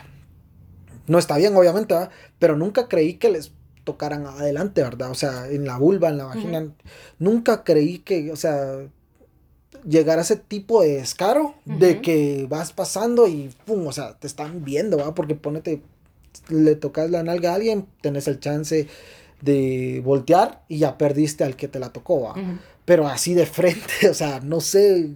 [1.06, 2.10] No está bien, obviamente, ¿va?
[2.38, 3.52] pero nunca creí que les
[3.84, 5.12] tocaran adelante, ¿verdad?
[5.12, 6.74] O sea, en la vulva, en la vagina.
[7.18, 8.86] Nunca creí que, o sea,
[9.88, 14.26] llegar a ese tipo de descaro de que vas pasando y pum, o sea, te
[14.26, 15.14] están viendo, ¿va?
[15.14, 15.82] Porque ponete
[16.48, 18.86] le tocas la nalga a alguien, tenés el chance
[19.40, 22.34] de voltear y ya perdiste al que te la tocó,
[22.84, 25.10] Pero así de frente, o sea, no sé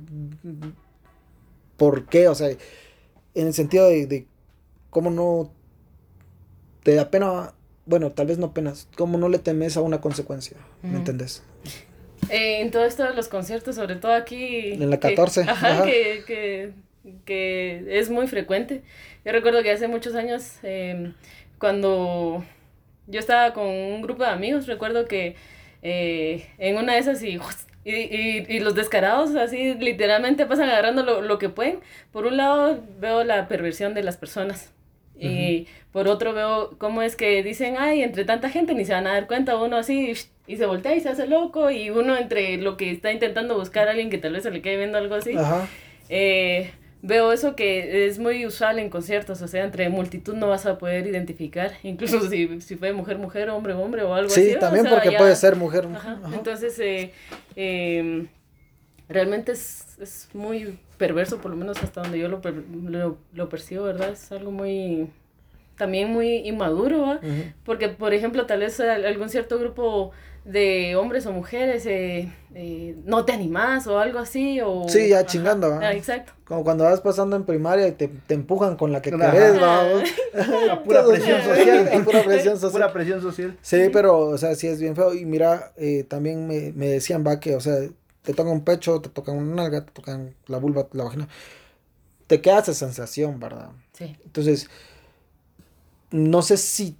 [1.76, 4.26] por qué, o sea, en el sentido de, de
[4.90, 5.52] cómo no
[6.82, 7.54] te da pena,
[7.86, 11.42] bueno, tal vez no penas, cómo no le temes a una consecuencia, ¿me entendés?
[12.30, 14.72] Eh, en todo esto de los conciertos, sobre todo aquí...
[14.72, 15.42] En la 14.
[15.42, 16.72] ajá, Que, que,
[17.24, 18.82] que es muy frecuente.
[19.24, 21.14] Yo recuerdo que hace muchos años, em,
[21.59, 22.44] cuando
[23.07, 25.36] yo estaba con un grupo de amigos, recuerdo que
[25.82, 27.38] eh, en una de esas y,
[27.84, 31.80] y, y, los descarados así literalmente pasan agarrando lo, lo, que pueden.
[32.12, 34.72] Por un lado veo la perversión de las personas
[35.20, 39.07] Y por otro veo cómo es que dicen, ay, entre tanta gente ni se van
[39.07, 40.14] a dar cuenta, uno así
[40.46, 43.86] y se voltea y se hace loco y uno entre lo que está intentando buscar
[43.86, 45.34] a alguien que tal vez se le quede viendo algo así.
[46.09, 46.70] Eh,
[47.03, 50.78] veo eso que es muy usual en conciertos, o sea, entre multitud no vas a
[50.78, 54.53] poder identificar, incluso si, si fue mujer, mujer, hombre, hombre o algo así.
[54.53, 55.86] Sí, también porque puede ser mujer.
[56.32, 57.12] Entonces, eh,
[57.57, 58.28] em,
[59.09, 62.40] realmente es, es muy perverso, por lo menos hasta donde yo lo,
[62.84, 64.11] lo, lo percibo, ¿verdad?
[64.11, 65.09] Es algo muy,
[65.76, 67.20] también muy inmaduro,
[67.64, 70.11] Porque, por ejemplo, tal vez algún cierto grupo
[70.49, 74.88] de hombres o mujeres eh, eh, no te animas o algo así, o...
[74.88, 76.32] Sí, ya chingando, ah, exacto.
[76.44, 79.84] Como cuando vas pasando en primaria y te, te empujan con la que querés, ¿va?
[80.66, 81.90] La pura presión social.
[81.92, 82.72] La pura presión social.
[82.72, 83.59] Pura presión social.
[83.61, 85.12] Sí, pero, o sea, sí es bien feo.
[85.12, 87.76] Y mira, eh, también me, me decían, va, que, o sea,
[88.22, 91.28] te tocan un pecho, te tocan una nalga, te tocan la vulva, la vagina,
[92.26, 93.68] te queda esa sensación, ¿verdad?
[93.92, 94.16] Sí.
[94.24, 94.70] Entonces,
[96.11, 96.96] no sé si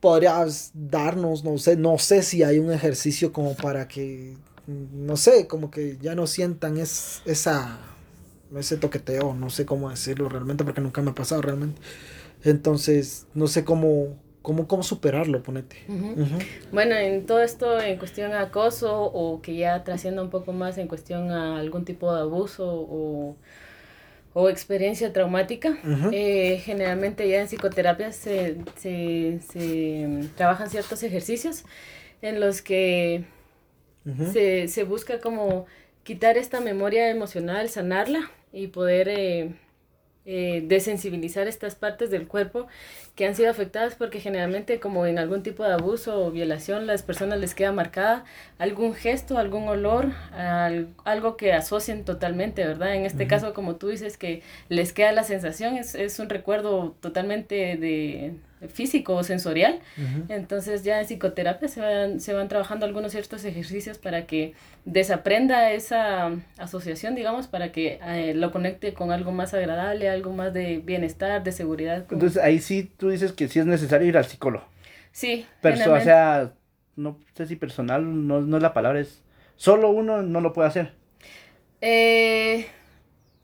[0.00, 4.36] podrías darnos, no sé, no sé si hay un ejercicio como para que,
[4.66, 7.78] no sé, como que ya no sientan es, esa,
[8.56, 11.80] ese toqueteo, no sé cómo decirlo realmente, porque nunca me ha pasado realmente.
[12.42, 15.76] Entonces, no sé cómo, ¿Cómo, ¿Cómo superarlo, ponete?
[16.72, 20.78] Bueno, en todo esto, en cuestión de acoso o que ya trascienda un poco más
[20.78, 23.36] en cuestión a algún tipo de abuso o,
[24.32, 25.78] o experiencia traumática,
[26.12, 31.64] eh, generalmente ya en psicoterapia se, se, se, trabajan ciertos ejercicios
[32.22, 33.24] en los que
[34.32, 35.66] se, se, busca como
[36.04, 39.08] quitar esta memoria emocional, sanarla y poder...
[39.08, 39.54] Eh,
[40.26, 42.68] eh, desensibilizar estas partes del cuerpo
[43.20, 47.02] que han sido afectadas porque generalmente como en algún tipo de abuso o violación las
[47.02, 48.24] personas les queda marcada
[48.58, 50.12] algún gesto, algún olor,
[51.04, 52.94] algo que asocien totalmente, ¿verdad?
[52.94, 56.96] En este caso, como tú dices, que les queda la sensación, es, es un recuerdo
[57.02, 58.36] totalmente de
[58.68, 59.80] físico o sensorial.
[60.28, 64.54] Entonces ya en psicoterapia se van, se van trabajando algunos ciertos ejercicios para que
[64.84, 70.52] desaprenda esa asociación, digamos, para que eh, lo conecte con algo más agradable, algo más
[70.52, 72.06] de bienestar, de seguridad.
[72.10, 74.64] Entonces ahí sí tú dices que sí es necesario ir al psicólogo.
[75.12, 75.46] Sí.
[75.60, 76.52] Pero, o sea,
[76.96, 79.22] no sé si personal, no, no es la palabra, es
[79.56, 80.92] solo uno no lo puede hacer.
[81.80, 82.66] Eh,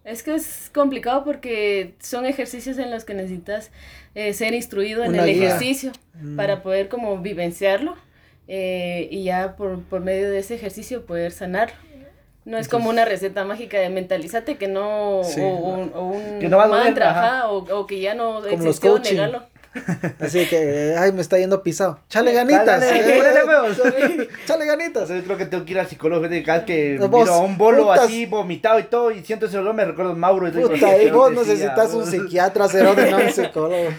[0.04, 3.70] es que es complicado porque son ejercicios en los que necesitas
[4.14, 6.36] eh, ser instruido en el ejercicio mm.
[6.36, 7.96] para poder como vivenciarlo
[8.48, 11.72] eh, y ya por, por, medio de ese ejercicio poder sanar.
[12.44, 16.68] No es como una receta mágica de mentalízate que no, o, un que no va
[16.68, 19.42] mantra, o, o, que ya no como existió, negalo.
[20.20, 22.00] Así que, ay, me está yendo pisado.
[22.08, 22.82] Chale ganitas.
[22.82, 25.08] Eh, chale ganitas.
[25.08, 26.22] Yo creo que tengo que ir al psicólogo.
[26.22, 29.74] Cada vez que miro a un bolo así vomitado y todo y siento ese olor,
[29.74, 30.48] me recuerdo a Mauro.
[30.48, 33.90] Y Puta, vos necesitas un psiquiatra, cero de no un psicólogo.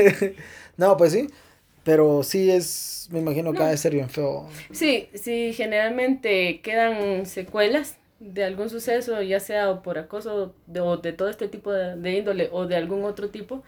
[0.76, 1.28] no, pues sí.
[1.84, 4.48] Pero sí es, me imagino que ha de ser bien feo.
[4.70, 11.12] Sí, sí, generalmente quedan secuelas de algún suceso, ya sea por acoso de, o de
[11.12, 13.64] todo este tipo de, de índole o de algún otro tipo.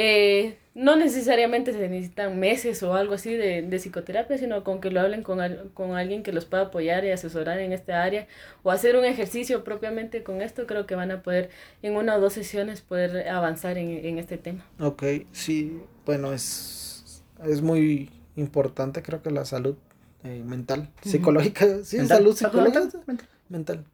[0.00, 4.92] Eh, no necesariamente se necesitan meses o algo así de, de psicoterapia, sino con que
[4.92, 5.40] lo hablen con,
[5.74, 8.28] con alguien que los pueda apoyar y asesorar en esta área
[8.62, 11.50] o hacer un ejercicio propiamente con esto, creo que van a poder
[11.82, 14.64] en una o dos sesiones poder avanzar en, en este tema.
[14.78, 19.74] Ok, sí, bueno, es, es muy importante creo que la salud
[20.22, 23.84] eh, mental, psicológica, sí, salud psicológica, mental mental.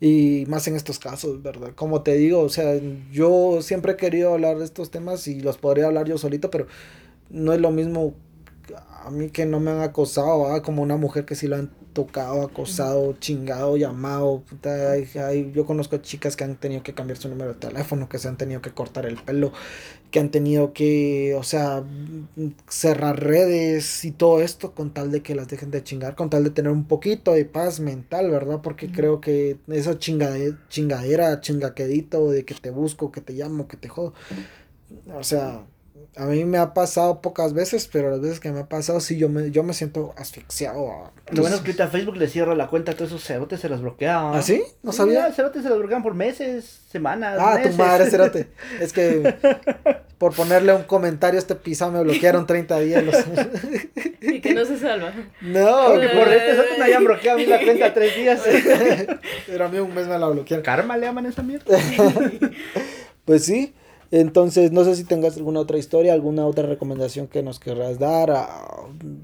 [0.00, 1.72] Y más en estos casos, ¿verdad?
[1.74, 2.74] Como te digo, o sea,
[3.10, 6.66] yo siempre he querido hablar de estos temas y los podría hablar yo solito, pero
[7.30, 8.14] no es lo mismo
[9.04, 12.42] a mí que no me han acosado, como una mujer que sí lo han tocado,
[12.42, 14.44] acosado, chingado, llamado.
[15.52, 18.36] yo conozco chicas que han tenido que cambiar su número de teléfono, que se han
[18.36, 19.52] tenido que cortar el pelo,
[20.12, 21.82] que han tenido que, o sea,
[22.68, 26.44] cerrar redes y todo esto con tal de que las dejen de chingar, con tal
[26.44, 28.60] de tener un poquito de paz mental, ¿verdad?
[28.62, 33.78] Porque creo que esa chingadera, chingadera, chingaquedito de que te busco, que te llamo, que
[33.78, 34.12] te jodo.
[35.14, 35.64] O sea,
[36.16, 39.16] a mí me ha pasado pocas veces, pero las veces que me ha pasado, sí,
[39.16, 41.10] yo me, yo me siento asfixiado.
[41.30, 43.68] Lo bueno es que ahorita Facebook le cierra la cuenta a todos esos cerotes, se
[43.70, 44.32] los bloquea.
[44.32, 44.62] ¿Ah, sí?
[44.82, 45.28] ¿No sabía?
[45.28, 48.48] Sí, cerotes se los bloquean por meses, semanas, Ah, tu madre, cerote.
[48.80, 49.34] Es que
[50.18, 53.04] por ponerle un comentario a este pisado me bloquearon 30 días.
[54.20, 55.12] y que no se salva.
[55.40, 55.98] No.
[55.98, 58.42] Que por este cerote me hayan bloqueado a mí la cuenta tres días.
[59.46, 60.62] pero a mí un mes me la bloquearon.
[60.62, 61.64] Karma le llaman esa mierda.
[63.24, 63.74] pues sí.
[64.12, 68.30] Entonces, no sé si tengas alguna otra historia, alguna otra recomendación que nos querrás dar,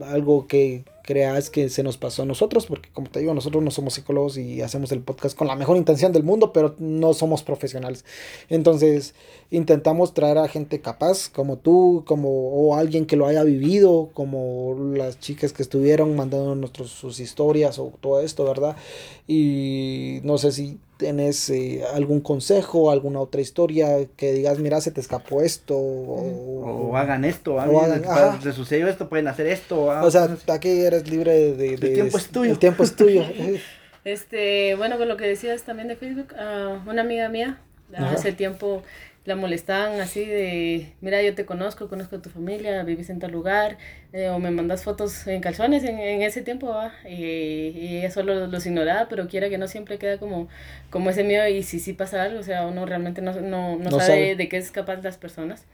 [0.00, 3.70] algo que, creas que se nos pasó a nosotros, porque como te digo, nosotros no
[3.70, 7.42] somos psicólogos y hacemos el podcast con la mejor intención del mundo, pero no somos
[7.42, 8.04] profesionales.
[8.50, 9.14] Entonces,
[9.50, 14.76] intentamos traer a gente capaz, como tú, como o alguien que lo haya vivido, como
[14.94, 18.76] las chicas que estuvieron mandando nuestros, sus historias o todo esto, ¿verdad?
[19.26, 24.90] Y no sé si tienes eh, algún consejo, alguna otra historia que digas, mira, se
[24.90, 25.76] te escapó esto.
[25.78, 29.90] O, hagan esto, o hagan, se sucedió esto, pueden hacer esto.
[29.90, 32.52] Ah, o sea, aquí eres libre de, El tiempo es tuyo.
[32.52, 33.24] El tiempo es tuyo.
[34.04, 36.34] este, bueno, con lo que decías también de Facebook,
[36.86, 37.58] una amiga mía,
[37.94, 38.82] hace tiempo
[39.28, 43.30] la molestaban así de, mira, yo te conozco, conozco a tu familia, vivís en tal
[43.30, 43.76] lugar,
[44.12, 46.74] eh, o me mandas fotos en calzones en, en ese tiempo,
[47.08, 50.48] y, ella solo los ignoraba, pero quiera que no siempre queda como,
[50.90, 54.00] como ese miedo y si sí pasa algo, o sea, uno realmente no, no, no,
[54.00, 55.64] sabe, de qué es capaz las personas.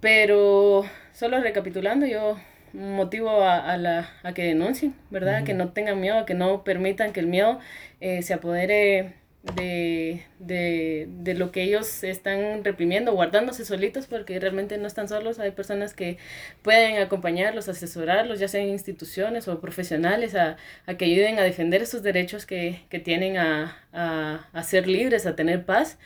[0.00, 2.36] Pero solo recapitulando, yo
[2.72, 5.44] motivo a, a, la, a que denuncien, ¿verdad?
[5.44, 7.58] Que no tengan miedo, que no permitan que el miedo
[8.00, 9.14] eh, se apodere
[9.54, 15.38] de, de, de, lo que ellos están reprimiendo, guardándose solitos, porque realmente no están solos.
[15.38, 16.18] Hay personas que
[16.62, 20.56] pueden acompañarlos, asesorarlos, ya sean instituciones o profesionales, a,
[20.86, 25.26] a que ayuden a defender esos derechos que, que tienen a, a, a, ser libres,
[25.26, 25.98] a tener paz.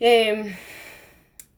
[0.00, 0.54] Em,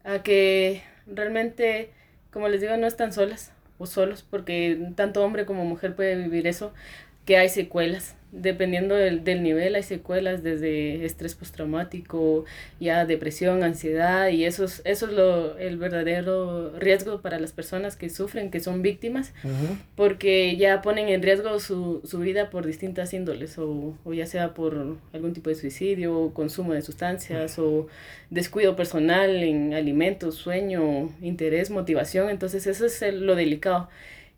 [0.04, 1.90] a que realmente,
[2.30, 6.46] como les digo, no están solas o solos, porque tanto hombre como mujer puede vivir
[6.46, 6.72] eso,
[7.24, 12.44] que hay secuelas dependiendo del, del, nivel, hay secuelas desde estrés postraumático,
[12.78, 17.96] ya depresión, ansiedad, y eso es, eso es lo, el verdadero riesgo para las personas
[17.96, 19.32] que sufren, que son víctimas,
[19.94, 24.52] porque ya ponen en riesgo su, su vida por distintas índoles, o, o, ya sea
[24.54, 27.88] por algún tipo de suicidio, o consumo de sustancias, o
[28.28, 33.88] descuido personal en alimentos, sueño, interés, motivación, entonces eso es lo delicado,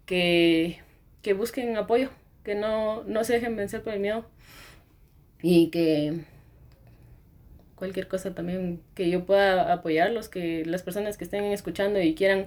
[0.07, 0.79] que,
[1.23, 2.11] que busquen apoyo
[2.49, 4.25] que no, no se dejen vencer por el miedo.
[5.43, 6.21] Y que
[7.75, 12.47] cualquier cosa también que yo pueda apoyarlos, que las personas que estén escuchando y quieran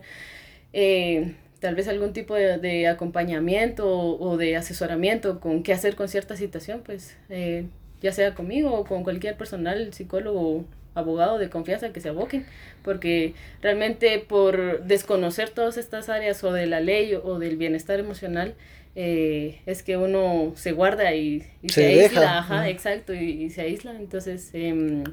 [0.74, 6.36] eh, tal vez algún tipo de, acompañamiento o, de asesoramiento con qué hacer con cierta
[6.36, 7.68] situación, pues eh,
[8.02, 12.48] ya sea conmigo o con cualquier personal, psicólogo, abogado de confianza que se aboquen,
[12.84, 18.56] porque realmente por desconocer todas estas áreas o de la ley o del bienestar emocional,
[18.96, 24.50] eh, es que uno se guarda y, se, aísla, ajá, exacto, y, se aísla, entonces
[24.54, 25.04] em,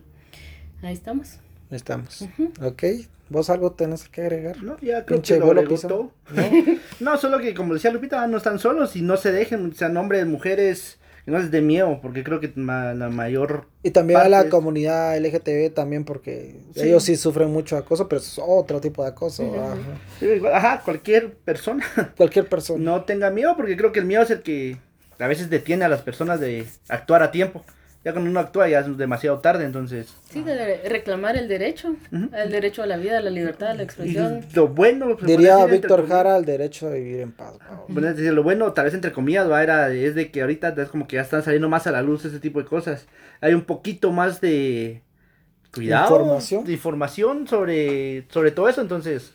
[0.83, 1.39] ahí estamos.
[1.70, 2.26] Estamos,
[2.62, 2.83] ok.
[3.31, 4.62] ¿Vos algo tenés que agregar?
[4.62, 6.12] No, ya creo que lo ¿No?
[7.01, 7.18] ¿No?
[7.18, 10.97] solo que como decía Lupita, no están solos y no se dejen, sean hombres, mujeres,
[11.29, 13.66] no es de miedo, porque creo que la mayor...
[13.83, 18.41] Y también a la comunidad LGTB también, porque ellos sí sufren mucho acoso, pero es
[18.43, 19.45] otro tipo de acoso.
[20.53, 20.83] ajá.
[20.85, 21.85] cualquier persona.
[22.16, 22.83] Cualquier persona.
[22.83, 24.79] No tenga miedo, porque creo que el miedo es el que
[25.18, 27.64] a veces detiene a las personas de actuar a tiempo
[28.05, 30.14] ya cuando uno actúa ya es demasiado tarde, entonces...
[30.30, 33.82] Sí, de reclamar el derecho, el derecho a la vida, a la libertad, a la
[33.82, 34.46] expresión.
[34.55, 35.16] lo bueno...
[35.20, 37.55] Diría Víctor Jara, el derecho a vivir en paz.
[37.88, 40.74] Bueno, es decir, lo bueno, tal vez entre comillas, va, era, es de que ahorita
[40.80, 43.07] es como que ya están saliendo más a la luz ese tipo de cosas.
[43.40, 45.03] Hay un poquito más de...
[45.74, 46.16] Cuidado.
[46.16, 46.64] Información.
[46.64, 49.32] De información sobre, sobre todo eso, entonces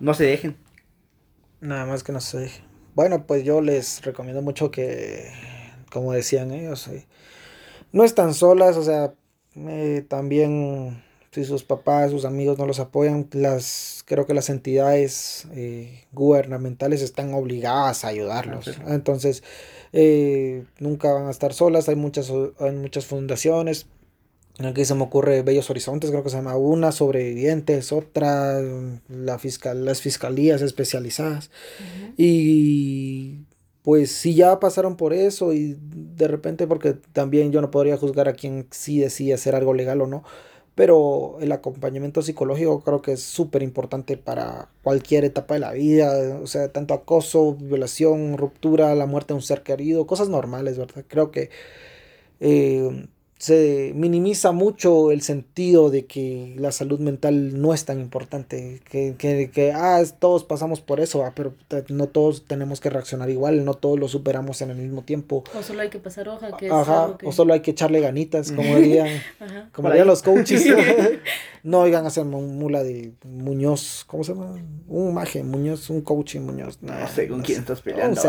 [0.00, 0.56] no se dejen.
[1.60, 2.64] Nada más que no se dejen.
[2.94, 5.32] Bueno, pues yo les recomiendo mucho que,
[5.90, 7.06] como decían ellos, eh,
[7.94, 9.14] no están solas, o sea,
[9.54, 15.46] eh, también si sus papás, sus amigos no los apoyan, las creo que las entidades
[15.52, 18.68] eh, gubernamentales están obligadas a ayudarlos.
[18.88, 19.44] Entonces,
[19.92, 23.86] eh, nunca van a estar solas, hay muchas, hay muchas fundaciones.
[24.58, 28.60] Aquí se me ocurre Bellos Horizontes, creo que se llama una, sobrevivientes, otra,
[29.08, 31.50] la fiscal, las fiscalías especializadas.
[32.16, 33.44] Y
[33.84, 38.28] pues si ya pasaron por eso y de repente, porque también yo no podría juzgar
[38.28, 40.24] a quien sí decide hacer algo legal o no,
[40.74, 46.38] pero el acompañamiento psicológico creo que es súper importante para cualquier etapa de la vida,
[46.42, 51.04] o sea, tanto acoso, violación, ruptura, la muerte de un ser querido, cosas normales, ¿verdad?
[51.08, 51.50] Creo que
[52.40, 53.08] eh,
[53.44, 59.16] se minimiza mucho el sentido de que la salud mental no es tan importante, que,
[59.18, 61.52] que, que ah, todos pasamos por eso, ah, pero
[61.90, 65.44] no todos tenemos que reaccionar igual, no todos lo superamos en el mismo tiempo.
[65.54, 68.76] O solo hay que pasar hoja, que Ajá, o solo hay que echarle ganitas, como
[68.76, 69.08] dirían,
[69.72, 70.64] como dirían los coaches.
[71.64, 74.56] no oigan a hacer mula de Muñoz, ¿cómo se llama?
[74.88, 76.78] Un maje, Muñoz, un coach Muñoz.
[76.80, 78.22] No, sé con quién estás peleando.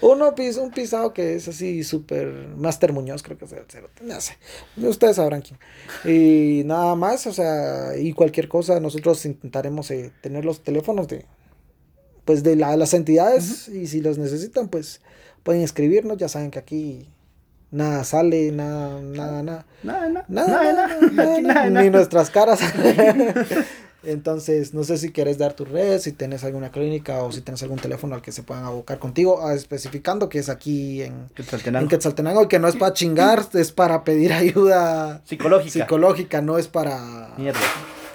[0.00, 3.60] Uno, un pisado que es así súper, Master Muñoz creo que es el
[4.00, 4.29] no sé
[4.76, 5.58] Ustedes sabrán quién.
[6.04, 11.26] Y nada más, o sea, y cualquier cosa, nosotros intentaremos eh, tener los teléfonos de
[12.24, 15.00] pues de las entidades y si los necesitan, pues
[15.42, 17.08] pueden escribirnos, ya saben que aquí
[17.70, 19.66] nada sale, nada, nada, nada.
[19.82, 20.24] Nada, nada.
[20.28, 22.60] Nada, nada, nada, Ni nuestras caras.
[24.02, 27.62] Entonces, no sé si quieres dar tu red, si tienes alguna clínica o si tienes
[27.62, 31.84] algún teléfono al que se puedan abocar contigo, ah, especificando que es aquí en Quetzaltenango,
[31.84, 35.70] en Quetzaltenango y que no es para chingar, es para pedir ayuda psicológica.
[35.70, 37.34] Psicológica, no es para...
[37.36, 37.60] Mierda.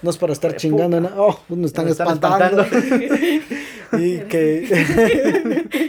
[0.01, 1.09] No es para estar chingando, no.
[1.17, 2.65] Oh, nos están, espantando.
[3.93, 4.67] y que.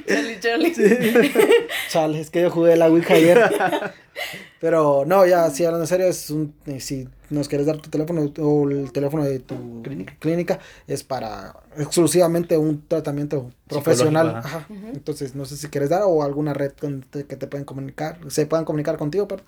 [0.41, 1.33] Charlie, Charlie.
[1.89, 3.51] Chale, es que yo jugué la Ouija ayer.
[4.61, 7.91] Pero no, ya, si hablando en serio, es un, eh, si nos quieres dar tu
[7.91, 9.83] teléfono o el teléfono de tu
[10.19, 14.37] clínica, es para exclusivamente un tratamiento profesional.
[14.37, 14.67] Ajá.
[14.95, 18.65] Entonces, no sé si quieres dar o alguna red que te pueden comunicar, se puedan
[18.65, 19.29] comunicar contigo.
[19.29, 19.43] Pero...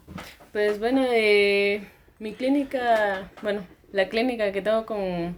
[0.52, 1.88] Pues bueno, eh,
[2.18, 5.36] mi clínica, bueno, la clínica que tengo con,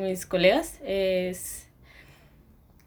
[0.00, 1.67] mis colegas es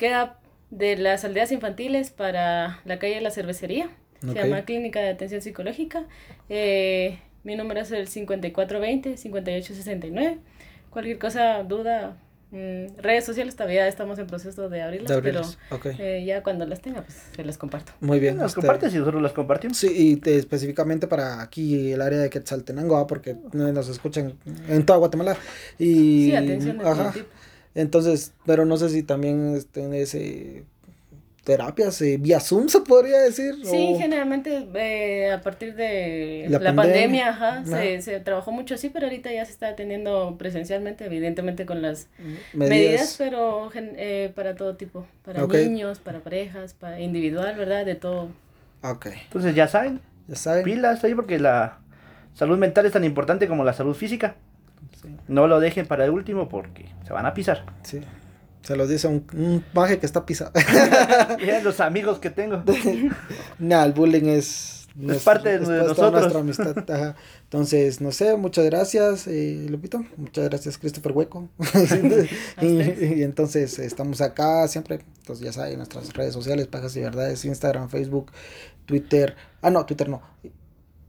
[0.02, 0.38] queda
[0.72, 3.91] de las aldeas infantiles para la calle de la cervecería.
[4.20, 6.08] Se llama Clínica de Atención Psicológica.
[6.49, 10.39] Eh, mi número es el 5420-5869.
[10.89, 12.18] Cualquier cosa, duda,
[12.52, 15.41] Mm, redes sociales todavía estamos en proceso de abrirlas, pero
[15.97, 17.93] eh, ya cuando las tenga, pues se las comparto.
[18.02, 18.38] Muy bien.
[18.38, 19.78] Las este, compartes y nosotros las compartimos.
[19.78, 23.08] Sí, y específicamente para aquí el área de Quetzaltenango, ¿ah?
[23.08, 24.34] porque nos escuchan
[24.68, 25.38] en toda Guatemala.
[25.80, 27.14] Y, sí, atención de ajá,
[27.76, 30.66] Entonces, pero no sé si también este, en ese
[31.44, 33.56] terapias eh, vía Zoom, se podría decir.
[33.64, 39.08] Sí, generalmente eh, a partir de la, pandemia, ajá, Se, se, trabajó mucho así, pero
[39.08, 42.08] ahorita ya se está atendiendo presencialmente, evidentemente con las
[42.54, 47.86] medidas, pero eh, para todo tipo, para niños, para parejas, para individual, ¿verdad?
[47.86, 48.30] De todo.
[48.84, 49.08] Ok.
[49.24, 50.64] Entonces ya saben, ya saben.
[50.64, 51.80] Pilas ahí porque la
[52.36, 54.36] salud mental es tan importante como la salud física.
[55.28, 57.66] No lo dejen para el último porque se van a pisar.
[57.84, 58.02] Sí.
[58.64, 60.52] Se los dice un, un paje que está pisado.
[61.64, 62.64] los amigos que tengo.
[63.60, 66.12] nah, el bullying es, es parte de, nosotros.
[66.12, 67.16] nuestra amistad.
[67.43, 70.06] Entonces, no sé, muchas gracias, eh, Lupito.
[70.16, 71.49] Muchas gracias, Christopher Hueco.
[72.62, 74.99] y, entonces estamos acá siempre.
[75.20, 78.32] Entonces, ya saben, nuestras redes sociales, Pajas y Verdades, Instagram, Facebook,
[78.86, 79.36] Twitter.
[79.62, 80.22] Ah, no, Twitter no.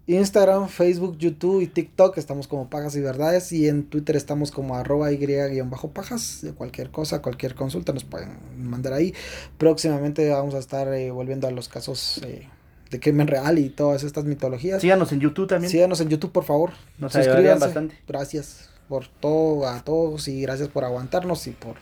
[0.07, 4.75] Instagram, Facebook, YouTube y TikTok estamos como Pajas y Verdades y en Twitter estamos como
[4.75, 6.41] arroba y-pajas.
[6.43, 9.15] De cualquier cosa, cualquier consulta nos pueden mandar ahí.
[9.59, 12.49] Próximamente vamos a estar eh, volviendo a los casos eh,
[12.91, 14.81] de crimen real y todas estas mitologías.
[14.81, 15.71] Síganos en YouTube también.
[15.71, 16.73] Síganos en YouTube, por favor.
[16.99, 17.97] Nos ayudarían bastante.
[18.09, 21.77] Gracias por todo, a todos y gracias por aguantarnos y por,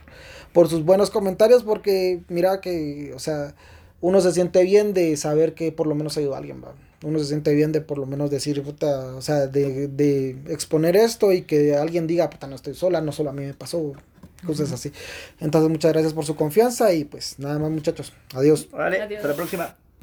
[0.52, 3.54] por sus buenos comentarios porque mira que, o sea,
[4.02, 6.74] uno se siente bien de saber que por lo menos ayudó a alguien, ¿va?
[7.03, 10.96] Uno se siente bien de por lo menos decir, puta, o sea, de, de exponer
[10.96, 13.92] esto y que alguien diga, puta, no estoy sola, no solo a mí me pasó,
[14.46, 14.92] cosas así.
[15.40, 18.68] Entonces, muchas gracias por su confianza y pues nada más muchachos, adiós.
[18.70, 19.76] Vale, hasta la próxima.